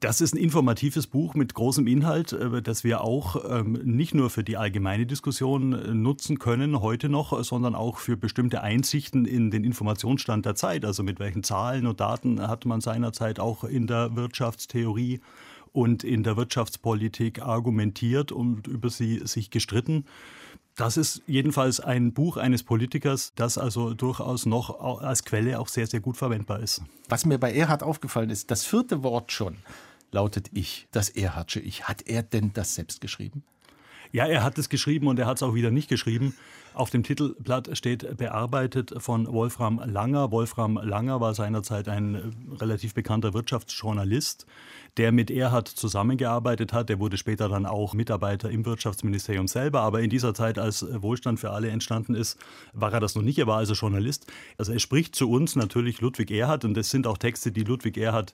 Das 0.00 0.22
ist 0.22 0.32
ein 0.32 0.38
informatives 0.38 1.06
Buch 1.06 1.34
mit 1.34 1.52
großem 1.52 1.86
Inhalt, 1.86 2.32
äh, 2.32 2.62
das 2.62 2.84
wir 2.84 3.02
auch 3.02 3.36
ähm, 3.46 3.72
nicht 3.84 4.14
nur 4.14 4.30
für 4.30 4.42
die 4.42 4.56
allgemeine 4.56 5.04
Diskussion 5.04 5.74
äh, 5.74 5.92
nutzen 5.92 6.38
können 6.38 6.80
heute 6.80 7.10
noch, 7.10 7.44
sondern 7.44 7.74
auch 7.74 7.98
für 7.98 8.16
bestimmte 8.16 8.62
Einsichten 8.62 9.26
in 9.26 9.50
den 9.50 9.62
Informationsstand 9.62 10.46
der 10.46 10.54
Zeit. 10.54 10.86
Also 10.86 11.02
mit 11.02 11.20
welchen 11.20 11.42
Zahlen 11.42 11.86
und 11.86 12.00
Daten 12.00 12.40
hat 12.48 12.64
man 12.64 12.80
seinerzeit 12.80 13.40
auch 13.40 13.62
in 13.62 13.86
der 13.86 14.16
Wirtschaftstheorie 14.16 15.20
und 15.72 16.02
in 16.02 16.22
der 16.22 16.38
Wirtschaftspolitik 16.38 17.42
argumentiert 17.42 18.32
und 18.32 18.68
über 18.68 18.88
sie 18.88 19.20
sich 19.26 19.50
gestritten. 19.50 20.06
Das 20.76 20.96
ist 20.96 21.20
jedenfalls 21.26 21.78
ein 21.78 22.14
Buch 22.14 22.38
eines 22.38 22.62
Politikers, 22.62 23.32
das 23.34 23.58
also 23.58 23.92
durchaus 23.92 24.46
noch 24.46 24.80
als 25.02 25.24
Quelle 25.24 25.60
auch 25.60 25.68
sehr, 25.68 25.86
sehr 25.86 26.00
gut 26.00 26.16
verwendbar 26.16 26.60
ist. 26.60 26.82
Was 27.10 27.26
mir 27.26 27.36
bei 27.36 27.52
Erhard 27.52 27.82
aufgefallen 27.82 28.30
ist, 28.30 28.50
das 28.50 28.64
vierte 28.64 29.02
Wort 29.02 29.30
schon 29.30 29.58
lautet 30.12 30.48
Ich, 30.52 30.88
das 30.92 31.08
Erhardsche 31.08 31.60
Ich. 31.60 31.84
Hat 31.84 32.02
er 32.02 32.22
denn 32.22 32.52
das 32.52 32.74
selbst 32.74 33.00
geschrieben? 33.00 33.42
Ja, 34.12 34.26
er 34.26 34.42
hat 34.42 34.58
es 34.58 34.68
geschrieben 34.68 35.06
und 35.06 35.18
er 35.18 35.26
hat 35.26 35.36
es 35.36 35.42
auch 35.42 35.54
wieder 35.54 35.70
nicht 35.70 35.88
geschrieben. 35.88 36.34
Auf 36.72 36.90
dem 36.90 37.02
Titelblatt 37.02 37.76
steht 37.76 38.16
bearbeitet 38.16 38.94
von 38.98 39.26
Wolfram 39.26 39.80
Langer. 39.84 40.30
Wolfram 40.30 40.76
Langer 40.76 41.20
war 41.20 41.34
seinerzeit 41.34 41.88
ein 41.88 42.14
äh, 42.14 42.20
relativ 42.56 42.94
bekannter 42.94 43.34
Wirtschaftsjournalist, 43.34 44.46
der 44.96 45.10
mit 45.10 45.30
Erhard 45.30 45.66
zusammengearbeitet 45.66 46.72
hat. 46.72 46.88
Der 46.88 47.00
wurde 47.00 47.16
später 47.16 47.48
dann 47.48 47.66
auch 47.66 47.92
Mitarbeiter 47.92 48.50
im 48.50 48.64
Wirtschaftsministerium 48.64 49.48
selber. 49.48 49.80
Aber 49.80 50.00
in 50.00 50.10
dieser 50.10 50.32
Zeit, 50.32 50.58
als 50.58 50.86
Wohlstand 51.02 51.40
für 51.40 51.50
alle 51.50 51.70
entstanden 51.70 52.14
ist, 52.14 52.38
war 52.72 52.92
er 52.92 53.00
das 53.00 53.16
noch 53.16 53.22
nicht. 53.22 53.38
Er 53.38 53.48
war 53.48 53.58
also 53.58 53.74
Journalist. 53.74 54.26
Also 54.56 54.72
er 54.72 54.78
spricht 54.78 55.16
zu 55.16 55.28
uns 55.28 55.56
natürlich 55.56 56.00
Ludwig 56.00 56.30
Erhard 56.30 56.64
und 56.64 56.74
das 56.74 56.90
sind 56.90 57.06
auch 57.06 57.18
Texte, 57.18 57.50
die 57.50 57.64
Ludwig 57.64 57.96
Erhard 57.96 58.32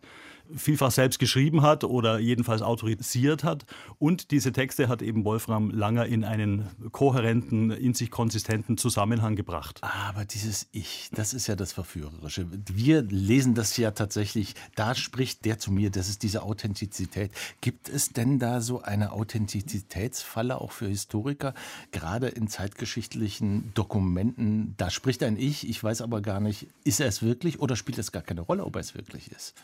vielfach 0.54 0.90
selbst 0.90 1.18
geschrieben 1.18 1.62
hat 1.62 1.84
oder 1.84 2.18
jedenfalls 2.18 2.62
autorisiert 2.62 3.44
hat. 3.44 3.66
Und 3.98 4.30
diese 4.30 4.52
Texte 4.52 4.88
hat 4.88 5.02
eben 5.02 5.24
Wolfram 5.24 5.70
Langer 5.70 6.06
in 6.06 6.24
einen 6.24 6.68
kohärenten, 6.92 7.70
in 7.70 7.94
sich 7.94 8.10
konsistenten 8.26 8.76
Zusammenhang 8.76 9.36
gebracht. 9.36 9.78
Aber 9.82 10.24
dieses 10.24 10.66
Ich, 10.72 11.10
das 11.12 11.32
ist 11.32 11.46
ja 11.46 11.54
das 11.54 11.72
Verführerische. 11.72 12.48
Wir 12.66 13.02
lesen 13.02 13.54
das 13.54 13.76
ja 13.76 13.92
tatsächlich, 13.92 14.56
da 14.74 14.96
spricht 14.96 15.44
der 15.44 15.60
zu 15.60 15.70
mir, 15.70 15.90
das 15.90 16.08
ist 16.08 16.24
diese 16.24 16.42
Authentizität. 16.42 17.30
Gibt 17.60 17.88
es 17.88 18.08
denn 18.08 18.40
da 18.40 18.60
so 18.60 18.82
eine 18.82 19.12
Authentizitätsfalle 19.12 20.60
auch 20.60 20.72
für 20.72 20.88
Historiker, 20.88 21.54
gerade 21.92 22.26
in 22.26 22.48
zeitgeschichtlichen 22.48 23.72
Dokumenten? 23.74 24.74
Da 24.76 24.90
spricht 24.90 25.22
ein 25.22 25.36
Ich, 25.36 25.68
ich 25.68 25.84
weiß 25.84 26.00
aber 26.00 26.20
gar 26.20 26.40
nicht, 26.40 26.66
ist 26.82 26.98
er 26.98 27.06
es 27.06 27.22
wirklich 27.22 27.60
oder 27.60 27.76
spielt 27.76 27.98
es 27.98 28.10
gar 28.10 28.22
keine 28.22 28.40
Rolle, 28.40 28.64
ob 28.64 28.74
er 28.74 28.80
es 28.80 28.96
wirklich 28.96 29.30
ist? 29.30 29.54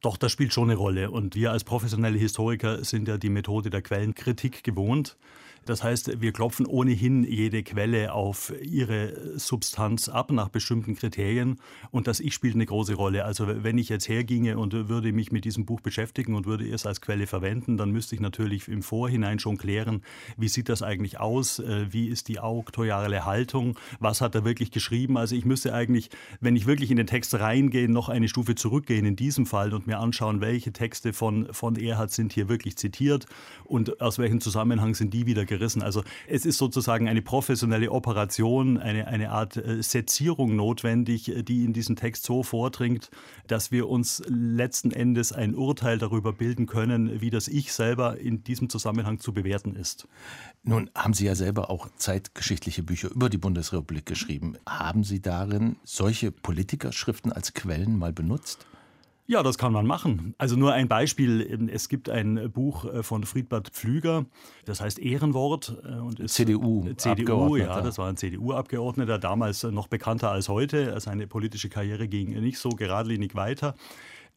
Doch, 0.00 0.16
das 0.16 0.32
spielt 0.32 0.54
schon 0.54 0.70
eine 0.70 0.78
Rolle. 0.78 1.10
Und 1.10 1.34
wir 1.34 1.52
als 1.52 1.64
professionelle 1.64 2.16
Historiker 2.16 2.82
sind 2.84 3.06
ja 3.06 3.18
die 3.18 3.28
Methode 3.28 3.68
der 3.68 3.82
Quellenkritik 3.82 4.64
gewohnt. 4.64 5.18
Das 5.66 5.82
heißt, 5.82 6.20
wir 6.20 6.32
klopfen 6.32 6.64
ohnehin 6.64 7.24
jede 7.24 7.64
Quelle 7.64 8.12
auf 8.12 8.52
ihre 8.62 9.36
Substanz 9.36 10.08
ab 10.08 10.30
nach 10.30 10.48
bestimmten 10.48 10.94
Kriterien 10.94 11.58
und 11.90 12.06
das 12.06 12.20
Ich 12.20 12.34
spielt 12.34 12.54
eine 12.54 12.66
große 12.66 12.94
Rolle. 12.94 13.24
Also 13.24 13.48
wenn 13.48 13.76
ich 13.76 13.88
jetzt 13.88 14.08
herginge 14.08 14.58
und 14.58 14.88
würde 14.88 15.12
mich 15.12 15.32
mit 15.32 15.44
diesem 15.44 15.66
Buch 15.66 15.80
beschäftigen 15.80 16.34
und 16.34 16.46
würde 16.46 16.68
es 16.68 16.86
als 16.86 17.00
Quelle 17.00 17.26
verwenden, 17.26 17.76
dann 17.76 17.90
müsste 17.90 18.14
ich 18.14 18.20
natürlich 18.20 18.68
im 18.68 18.82
Vorhinein 18.82 19.40
schon 19.40 19.58
klären, 19.58 20.02
wie 20.36 20.46
sieht 20.46 20.68
das 20.68 20.82
eigentlich 20.82 21.18
aus, 21.18 21.58
äh, 21.58 21.86
wie 21.90 22.06
ist 22.06 22.28
die 22.28 22.38
auktoriale 22.38 23.24
Haltung, 23.24 23.76
was 23.98 24.20
hat 24.20 24.36
er 24.36 24.44
wirklich 24.44 24.70
geschrieben. 24.70 25.18
Also 25.18 25.34
ich 25.34 25.44
müsste 25.44 25.74
eigentlich, 25.74 26.10
wenn 26.40 26.54
ich 26.54 26.66
wirklich 26.66 26.92
in 26.92 26.96
den 26.96 27.08
Text 27.08 27.34
reingehe, 27.34 27.88
noch 27.88 28.08
eine 28.08 28.28
Stufe 28.28 28.54
zurückgehen 28.54 29.04
in 29.04 29.16
diesem 29.16 29.46
Fall 29.46 29.74
und 29.74 29.88
mir 29.88 29.98
anschauen, 29.98 30.40
welche 30.40 30.72
Texte 30.72 31.12
von, 31.12 31.52
von 31.52 31.74
Erhard 31.74 32.12
sind 32.12 32.32
hier 32.32 32.48
wirklich 32.48 32.76
zitiert 32.76 33.26
und 33.64 34.00
aus 34.00 34.18
welchem 34.18 34.40
Zusammenhang 34.40 34.94
sind 34.94 35.12
die 35.12 35.26
wieder 35.26 35.44
gerissen. 35.44 35.55
Also 35.82 36.02
es 36.26 36.46
ist 36.46 36.58
sozusagen 36.58 37.08
eine 37.08 37.22
professionelle 37.22 37.90
Operation, 37.90 38.78
eine, 38.78 39.06
eine 39.06 39.30
Art 39.30 39.56
äh, 39.56 39.82
Sezierung 39.82 40.56
notwendig, 40.56 41.28
äh, 41.28 41.42
die 41.42 41.64
in 41.64 41.72
diesen 41.72 41.96
Text 41.96 42.24
so 42.24 42.42
vordringt, 42.42 43.10
dass 43.46 43.70
wir 43.70 43.88
uns 43.88 44.22
letzten 44.26 44.90
Endes 44.90 45.32
ein 45.32 45.54
Urteil 45.54 45.98
darüber 45.98 46.32
bilden 46.32 46.66
können, 46.66 47.20
wie 47.20 47.30
das 47.30 47.48
Ich 47.48 47.72
selber 47.72 48.18
in 48.18 48.44
diesem 48.44 48.68
Zusammenhang 48.68 49.20
zu 49.20 49.32
bewerten 49.32 49.74
ist. 49.74 50.08
Nun 50.62 50.90
haben 50.94 51.14
Sie 51.14 51.26
ja 51.26 51.34
selber 51.34 51.70
auch 51.70 51.88
zeitgeschichtliche 51.96 52.82
Bücher 52.82 53.10
über 53.10 53.28
die 53.28 53.38
Bundesrepublik 53.38 54.06
geschrieben. 54.06 54.56
Haben 54.68 55.04
Sie 55.04 55.20
darin 55.20 55.76
solche 55.84 56.30
Politikerschriften 56.32 57.32
als 57.32 57.54
Quellen 57.54 57.98
mal 57.98 58.12
benutzt? 58.12 58.66
Ja, 59.28 59.42
das 59.42 59.58
kann 59.58 59.72
man 59.72 59.86
machen. 59.86 60.34
Also 60.38 60.54
nur 60.56 60.72
ein 60.72 60.86
Beispiel. 60.86 61.68
Es 61.72 61.88
gibt 61.88 62.08
ein 62.08 62.50
Buch 62.52 62.84
äh, 62.84 63.02
von 63.02 63.24
Friedbert 63.24 63.70
Pflüger, 63.70 64.26
das 64.64 64.80
heißt 64.80 65.00
Ehrenwort. 65.00 65.76
Äh, 65.84 65.96
und 65.96 66.20
ist 66.20 66.34
CDU. 66.34 66.88
CDU, 66.96 67.56
ja, 67.56 67.80
das 67.80 67.98
war 67.98 68.08
ein 68.08 68.16
CDU-Abgeordneter, 68.16 69.18
damals 69.18 69.64
noch 69.64 69.88
bekannter 69.88 70.30
als 70.30 70.48
heute. 70.48 70.98
Seine 71.00 71.26
politische 71.26 71.68
Karriere 71.68 72.06
ging 72.06 72.40
nicht 72.40 72.58
so 72.58 72.70
geradlinig 72.70 73.34
weiter. 73.34 73.74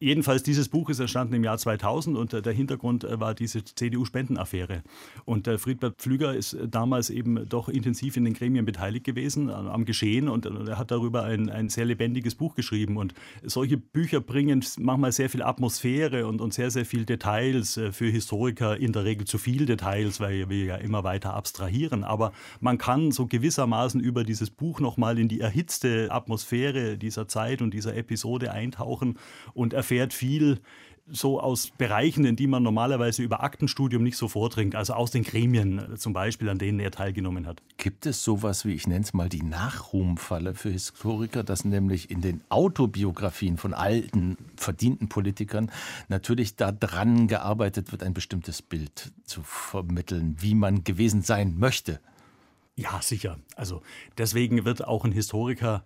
Jedenfalls, 0.02 0.42
dieses 0.42 0.70
Buch 0.70 0.88
ist 0.88 0.98
entstanden 0.98 1.34
im 1.34 1.44
Jahr 1.44 1.58
2000 1.58 2.16
und 2.16 2.32
äh, 2.32 2.40
der 2.40 2.54
Hintergrund 2.54 3.04
äh, 3.04 3.20
war 3.20 3.34
diese 3.34 3.62
CDU-Spendenaffäre. 3.62 4.82
Und 5.26 5.46
äh, 5.46 5.58
Friedbert 5.58 5.98
Pflüger 5.98 6.34
ist 6.34 6.56
damals 6.66 7.10
eben 7.10 7.46
doch 7.46 7.68
intensiv 7.68 8.16
in 8.16 8.24
den 8.24 8.32
Gremien 8.32 8.64
beteiligt 8.64 9.04
gewesen, 9.04 9.50
am 9.50 9.84
Geschehen 9.84 10.30
und 10.30 10.46
er 10.46 10.78
hat 10.78 10.90
darüber 10.90 11.24
ein, 11.24 11.50
ein 11.50 11.68
sehr 11.68 11.84
lebendiges 11.84 12.34
Buch 12.34 12.54
geschrieben. 12.54 12.96
Und 12.96 13.12
solche 13.42 13.76
Bücher 13.76 14.20
bringen 14.22 14.64
manchmal 14.78 15.12
sehr 15.12 15.28
viel 15.28 15.42
Atmosphäre 15.42 16.26
und, 16.26 16.40
und 16.40 16.54
sehr, 16.54 16.70
sehr 16.70 16.86
viel 16.86 17.04
Details 17.04 17.78
für 17.92 18.06
Historiker, 18.06 18.78
in 18.78 18.92
der 18.92 19.04
Regel 19.04 19.26
zu 19.26 19.36
viel 19.36 19.66
Details, 19.66 20.18
weil 20.18 20.48
wir 20.48 20.64
ja 20.64 20.76
immer 20.76 21.04
weiter 21.04 21.34
abstrahieren. 21.34 22.04
Aber 22.04 22.32
man 22.60 22.78
kann 22.78 23.12
so 23.12 23.26
gewissermaßen 23.26 24.00
über 24.00 24.24
dieses 24.24 24.48
Buch 24.48 24.80
nochmal 24.80 25.18
in 25.18 25.28
die 25.28 25.40
erhitzte 25.40 26.10
Atmosphäre 26.10 26.96
dieser 26.96 27.28
Zeit 27.28 27.60
und 27.60 27.74
dieser 27.74 27.94
Episode 27.96 28.52
eintauchen 28.52 29.18
und 29.52 29.74
erfahren, 29.74 29.89
erfährt 29.90 30.14
viel 30.14 30.60
so 31.12 31.40
aus 31.40 31.72
Bereichen, 31.76 32.24
in 32.24 32.36
die 32.36 32.46
man 32.46 32.62
normalerweise 32.62 33.24
über 33.24 33.42
Aktenstudium 33.42 34.04
nicht 34.04 34.16
so 34.16 34.28
vordringt, 34.28 34.76
also 34.76 34.92
aus 34.92 35.10
den 35.10 35.24
Gremien 35.24 35.94
äh, 35.94 35.96
zum 35.96 36.12
Beispiel, 36.12 36.48
an 36.48 36.58
denen 36.58 36.78
er 36.78 36.92
teilgenommen 36.92 37.48
hat. 37.48 37.60
Gibt 37.78 38.06
es 38.06 38.22
sowas 38.22 38.64
wie, 38.64 38.74
ich 38.74 38.86
nenne 38.86 39.02
es 39.02 39.12
mal 39.12 39.28
die 39.28 39.42
Nachruhmfalle 39.42 40.54
für 40.54 40.70
Historiker, 40.70 41.42
dass 41.42 41.64
nämlich 41.64 42.12
in 42.12 42.20
den 42.20 42.42
Autobiografien 42.48 43.56
von 43.56 43.74
alten, 43.74 44.36
verdienten 44.56 45.08
Politikern 45.08 45.72
natürlich 46.06 46.54
daran 46.54 47.26
gearbeitet 47.26 47.90
wird, 47.90 48.04
ein 48.04 48.14
bestimmtes 48.14 48.62
Bild 48.62 49.10
zu 49.24 49.42
vermitteln, 49.42 50.36
wie 50.38 50.54
man 50.54 50.84
gewesen 50.84 51.22
sein 51.22 51.58
möchte? 51.58 51.98
Ja, 52.76 53.02
sicher. 53.02 53.40
Also 53.56 53.82
deswegen 54.16 54.64
wird 54.64 54.86
auch 54.86 55.04
ein 55.04 55.12
Historiker 55.12 55.82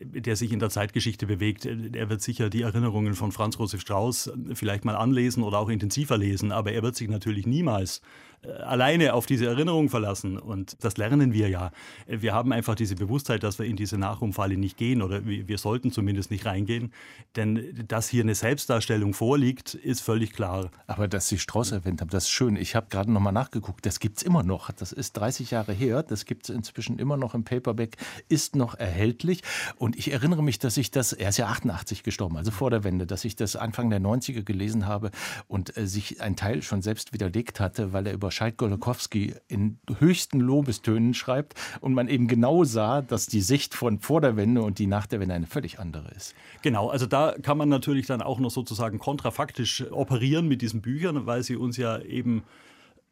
der 0.00 0.36
sich 0.36 0.52
in 0.52 0.58
der 0.58 0.70
Zeitgeschichte 0.70 1.26
bewegt, 1.26 1.66
er 1.66 2.08
wird 2.08 2.22
sicher 2.22 2.50
die 2.50 2.62
Erinnerungen 2.62 3.14
von 3.14 3.32
Franz 3.32 3.58
Josef 3.58 3.80
Strauß 3.82 4.32
vielleicht 4.54 4.84
mal 4.84 4.96
anlesen 4.96 5.42
oder 5.42 5.58
auch 5.58 5.68
intensiver 5.68 6.16
lesen, 6.16 6.52
aber 6.52 6.72
er 6.72 6.82
wird 6.82 6.96
sich 6.96 7.08
natürlich 7.08 7.46
niemals 7.46 8.00
äh, 8.42 8.52
alleine 8.52 9.12
auf 9.14 9.26
diese 9.26 9.46
Erinnerung 9.46 9.88
verlassen. 9.88 10.38
Und 10.38 10.82
das 10.82 10.96
lernen 10.96 11.32
wir 11.32 11.48
ja. 11.48 11.72
Wir 12.06 12.32
haben 12.32 12.52
einfach 12.52 12.74
diese 12.74 12.94
Bewusstheit, 12.94 13.42
dass 13.42 13.58
wir 13.58 13.66
in 13.66 13.76
diese 13.76 13.98
Nachrumfalle 13.98 14.56
nicht 14.56 14.76
gehen 14.76 15.02
oder 15.02 15.26
wir 15.26 15.58
sollten 15.58 15.92
zumindest 15.92 16.30
nicht 16.30 16.46
reingehen. 16.46 16.92
Denn 17.36 17.84
dass 17.86 18.08
hier 18.08 18.22
eine 18.22 18.34
Selbstdarstellung 18.34 19.12
vorliegt, 19.12 19.74
ist 19.74 20.00
völlig 20.00 20.32
klar. 20.32 20.70
Aber 20.86 21.08
dass 21.08 21.28
Sie 21.28 21.38
Strauß 21.38 21.72
erwähnt 21.72 22.00
haben, 22.00 22.10
das 22.10 22.24
ist 22.24 22.30
schön. 22.30 22.56
Ich 22.56 22.74
habe 22.74 22.86
gerade 22.88 23.12
noch 23.12 23.20
mal 23.20 23.32
nachgeguckt. 23.32 23.84
Das 23.84 24.00
gibt 24.00 24.18
es 24.18 24.22
immer 24.22 24.42
noch. 24.42 24.70
Das 24.72 24.92
ist 24.92 25.12
30 25.14 25.50
Jahre 25.50 25.72
her. 25.72 26.02
Das 26.02 26.24
gibt 26.24 26.48
es 26.48 26.54
inzwischen 26.54 26.98
immer 26.98 27.16
noch 27.16 27.34
im 27.34 27.44
Paperback, 27.44 27.96
ist 28.28 28.56
noch 28.56 28.74
erhältlich. 28.74 29.42
Und 29.76 29.89
Und 29.90 29.98
ich 29.98 30.12
erinnere 30.12 30.40
mich, 30.40 30.60
dass 30.60 30.76
ich 30.76 30.92
das, 30.92 31.12
er 31.12 31.30
ist 31.30 31.38
ja 31.38 31.48
88 31.48 32.04
gestorben, 32.04 32.36
also 32.36 32.52
vor 32.52 32.70
der 32.70 32.84
Wende, 32.84 33.08
dass 33.08 33.24
ich 33.24 33.34
das 33.34 33.56
Anfang 33.56 33.90
der 33.90 34.00
90er 34.00 34.44
gelesen 34.44 34.86
habe 34.86 35.10
und 35.48 35.76
äh, 35.76 35.84
sich 35.84 36.20
ein 36.20 36.36
Teil 36.36 36.62
schon 36.62 36.80
selbst 36.80 37.12
widerlegt 37.12 37.58
hatte, 37.58 37.92
weil 37.92 38.06
er 38.06 38.12
über 38.12 38.30
Scheid 38.30 38.56
Golokowski 38.56 39.34
in 39.48 39.80
höchsten 39.98 40.38
Lobestönen 40.38 41.12
schreibt 41.12 41.54
und 41.80 41.92
man 41.92 42.06
eben 42.06 42.28
genau 42.28 42.62
sah, 42.62 43.02
dass 43.02 43.26
die 43.26 43.40
Sicht 43.40 43.74
von 43.74 43.98
vor 43.98 44.20
der 44.20 44.36
Wende 44.36 44.62
und 44.62 44.78
die 44.78 44.86
nach 44.86 45.08
der 45.08 45.18
Wende 45.18 45.34
eine 45.34 45.48
völlig 45.48 45.80
andere 45.80 46.08
ist. 46.12 46.36
Genau, 46.62 46.88
also 46.88 47.06
da 47.06 47.34
kann 47.42 47.58
man 47.58 47.68
natürlich 47.68 48.06
dann 48.06 48.22
auch 48.22 48.38
noch 48.38 48.52
sozusagen 48.52 49.00
kontrafaktisch 49.00 49.90
operieren 49.90 50.46
mit 50.46 50.62
diesen 50.62 50.82
Büchern, 50.82 51.26
weil 51.26 51.42
sie 51.42 51.56
uns 51.56 51.76
ja 51.76 51.98
eben 51.98 52.44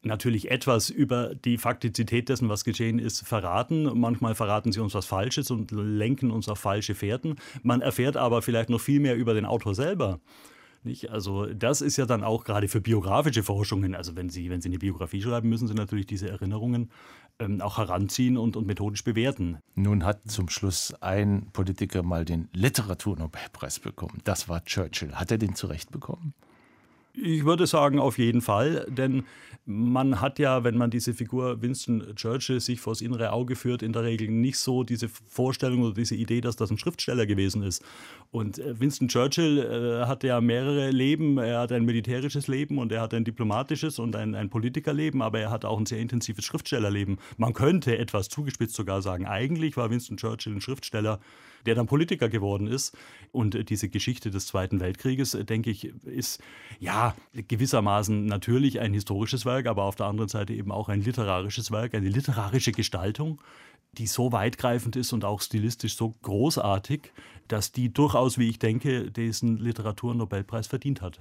natürlich 0.03 0.51
etwas 0.51 0.91
über 0.91 1.35
die 1.35 1.59
Faktizität 1.59 2.29
dessen, 2.29 2.49
was 2.49 2.65
geschehen 2.65 2.99
ist, 2.99 3.27
verraten. 3.27 3.99
Manchmal 3.99 4.35
verraten 4.35 4.73
sie 4.73 4.81
uns 4.81 4.95
was 4.95 5.07
Falsches 5.07 5.51
und 5.51 5.71
lenken 5.71 6.31
uns 6.31 6.49
auf 6.49 6.59
falsche 6.59 6.95
Fährten. 6.95 7.37
Man 7.63 7.81
erfährt 7.81 8.17
aber 8.17 8.43
vielleicht 8.43 8.71
noch 8.71 8.81
viel 8.81 9.01
mehr 9.01 9.17
über 9.17 9.35
den 9.35 9.45
Autor 9.45 9.75
selber. 9.75 10.21
Nicht? 10.85 11.11
Also 11.11 11.47
das 11.47 11.81
ist 11.81 11.97
ja 11.97 12.07
dann 12.07 12.23
auch 12.23 12.45
gerade 12.45 12.69
für 12.69 12.81
biografische 12.81 13.43
Forschungen, 13.43 13.95
also 13.95 14.15
wenn 14.15 14.31
Sie, 14.31 14.49
wenn 14.49 14.61
Sie 14.61 14.69
eine 14.69 14.79
Biografie 14.79 15.21
schreiben, 15.21 15.49
müssen 15.49 15.67
Sie 15.67 15.75
natürlich 15.75 16.07
diese 16.07 16.29
Erinnerungen 16.29 16.91
ähm, 17.41 17.61
auch 17.61 17.79
heranziehen 17.79 18.37
und, 18.37 18.57
und 18.57 18.67
methodisch 18.67 19.03
bewerten. 19.03 19.59
Nun 19.75 20.05
hat 20.05 20.31
zum 20.31 20.49
Schluss 20.49 20.95
ein 21.01 21.49
Politiker 21.53 22.03
mal 22.03 22.25
den 22.25 22.49
Literaturnobelpreis 22.53 23.81
bekommen. 23.81 24.21
Das 24.25 24.49
war 24.49 24.65
Churchill. 24.65 25.15
Hat 25.15 25.31
er 25.31 25.39
den 25.39 25.55
zurecht 25.55 25.91
bekommen? 25.91 26.35
Ich 27.21 27.45
würde 27.45 27.67
sagen, 27.67 27.99
auf 27.99 28.19
jeden 28.19 28.41
Fall, 28.41 28.87
denn 28.89 29.25
man 29.71 30.23
hat 30.23 30.39
ja, 30.39 30.65
wenn 30.65 30.79
man 30.79 30.91
diese 30.91 31.13
Figur 31.13 31.61
Winston 31.61 32.15
Churchill 32.17 32.59
sich 32.59 32.81
vors 32.81 33.03
innere 33.03 33.33
Auge 33.33 33.55
führt, 33.55 33.83
in 33.83 33.93
der 33.93 34.03
Regel 34.03 34.29
nicht 34.29 34.59
so 34.59 34.83
diese 34.83 35.09
Vorstellung 35.09 35.83
oder 35.83 35.93
diese 35.93 36.15
Idee, 36.15 36.41
dass 36.41 36.57
das 36.57 36.71
ein 36.71 36.79
Schriftsteller 36.79 37.27
gewesen 37.27 37.63
ist. 37.63 37.85
Und 38.31 38.59
äh, 38.59 38.81
Winston 38.81 39.09
Churchill 39.09 39.59
äh, 39.59 40.07
hatte 40.07 40.29
ja 40.29 40.41
mehrere 40.41 40.91
Leben. 40.91 41.37
Er 41.37 41.61
hat 41.61 41.73
ein 41.73 41.85
militärisches 41.85 42.49
Leben 42.49 42.79
und 42.79 42.93
er 42.93 43.03
hat 43.03 43.13
ein 43.13 43.25
diplomatisches 43.25 43.99
und 43.99 44.17
ein, 44.17 44.35
ein 44.35 44.49
Politikerleben, 44.49 45.21
aber 45.21 45.41
er 45.41 45.51
hat 45.51 45.67
auch 45.67 45.79
ein 45.79 45.87
sehr 45.87 45.99
intensives 45.99 46.47
Schriftstellerleben. 46.47 47.19
Man 47.37 47.53
könnte 47.53 47.99
etwas 47.99 48.31
zugespitzt 48.31 48.75
sogar 48.75 49.03
sagen, 49.03 49.27
eigentlich 49.27 49.77
war 49.77 49.91
Winston 49.91 50.17
Churchill 50.17 50.55
ein 50.55 50.61
Schriftsteller, 50.63 51.21
der 51.67 51.75
dann 51.75 51.87
Politiker 51.87 52.29
geworden 52.29 52.67
ist. 52.67 52.97
Und 53.33 53.69
diese 53.69 53.89
Geschichte 53.89 54.31
des 54.31 54.47
Zweiten 54.47 54.81
Weltkrieges, 54.81 55.33
denke 55.33 55.71
ich, 55.71 55.85
ist 56.05 56.41
ja 56.79 57.15
gewissermaßen 57.33 58.27
natürlich 58.27 58.81
ein 58.81 58.95
historisches 58.95 59.45
Werk, 59.45 59.67
aber 59.67 59.85
auf 59.85 59.97
der 59.97 60.07
anderen 60.07 60.29
Seite 60.29 60.55
eben 60.55 60.73
auch 60.73 60.89
ein 60.89 61.03
literarisches 61.03 61.71
Werk, 61.71 61.95
eine 61.95 62.09
literarische 62.09 62.73
Gestaltung, 62.73 63.41
die 63.93 64.07
so 64.07 64.33
weitgreifend 64.33 64.97
ist 64.97 65.13
und 65.13 65.25
auch 65.25 65.41
stilistisch 65.41 65.97
so 65.97 66.15
großartig, 66.23 67.13
dass 67.49 67.73
die 67.73 67.93
durchaus, 67.93 68.37
wie 68.37 68.51
ich 68.51 68.59
denke, 68.59 69.11
diesen 69.11 69.57
Literaturnobelpreis 69.57 70.67
verdient 70.67 71.01
hat. 71.01 71.21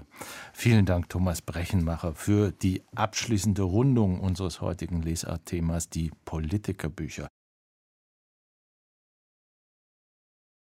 Vielen 0.54 0.86
Dank, 0.86 1.08
Thomas 1.08 1.42
Brechenmacher, 1.42 2.14
für 2.14 2.52
die 2.52 2.84
abschließende 2.94 3.62
Rundung 3.62 4.20
unseres 4.20 4.60
heutigen 4.60 5.02
Lesart-Themas, 5.02 5.90
die 5.90 6.12
Politikerbücher. 6.26 7.30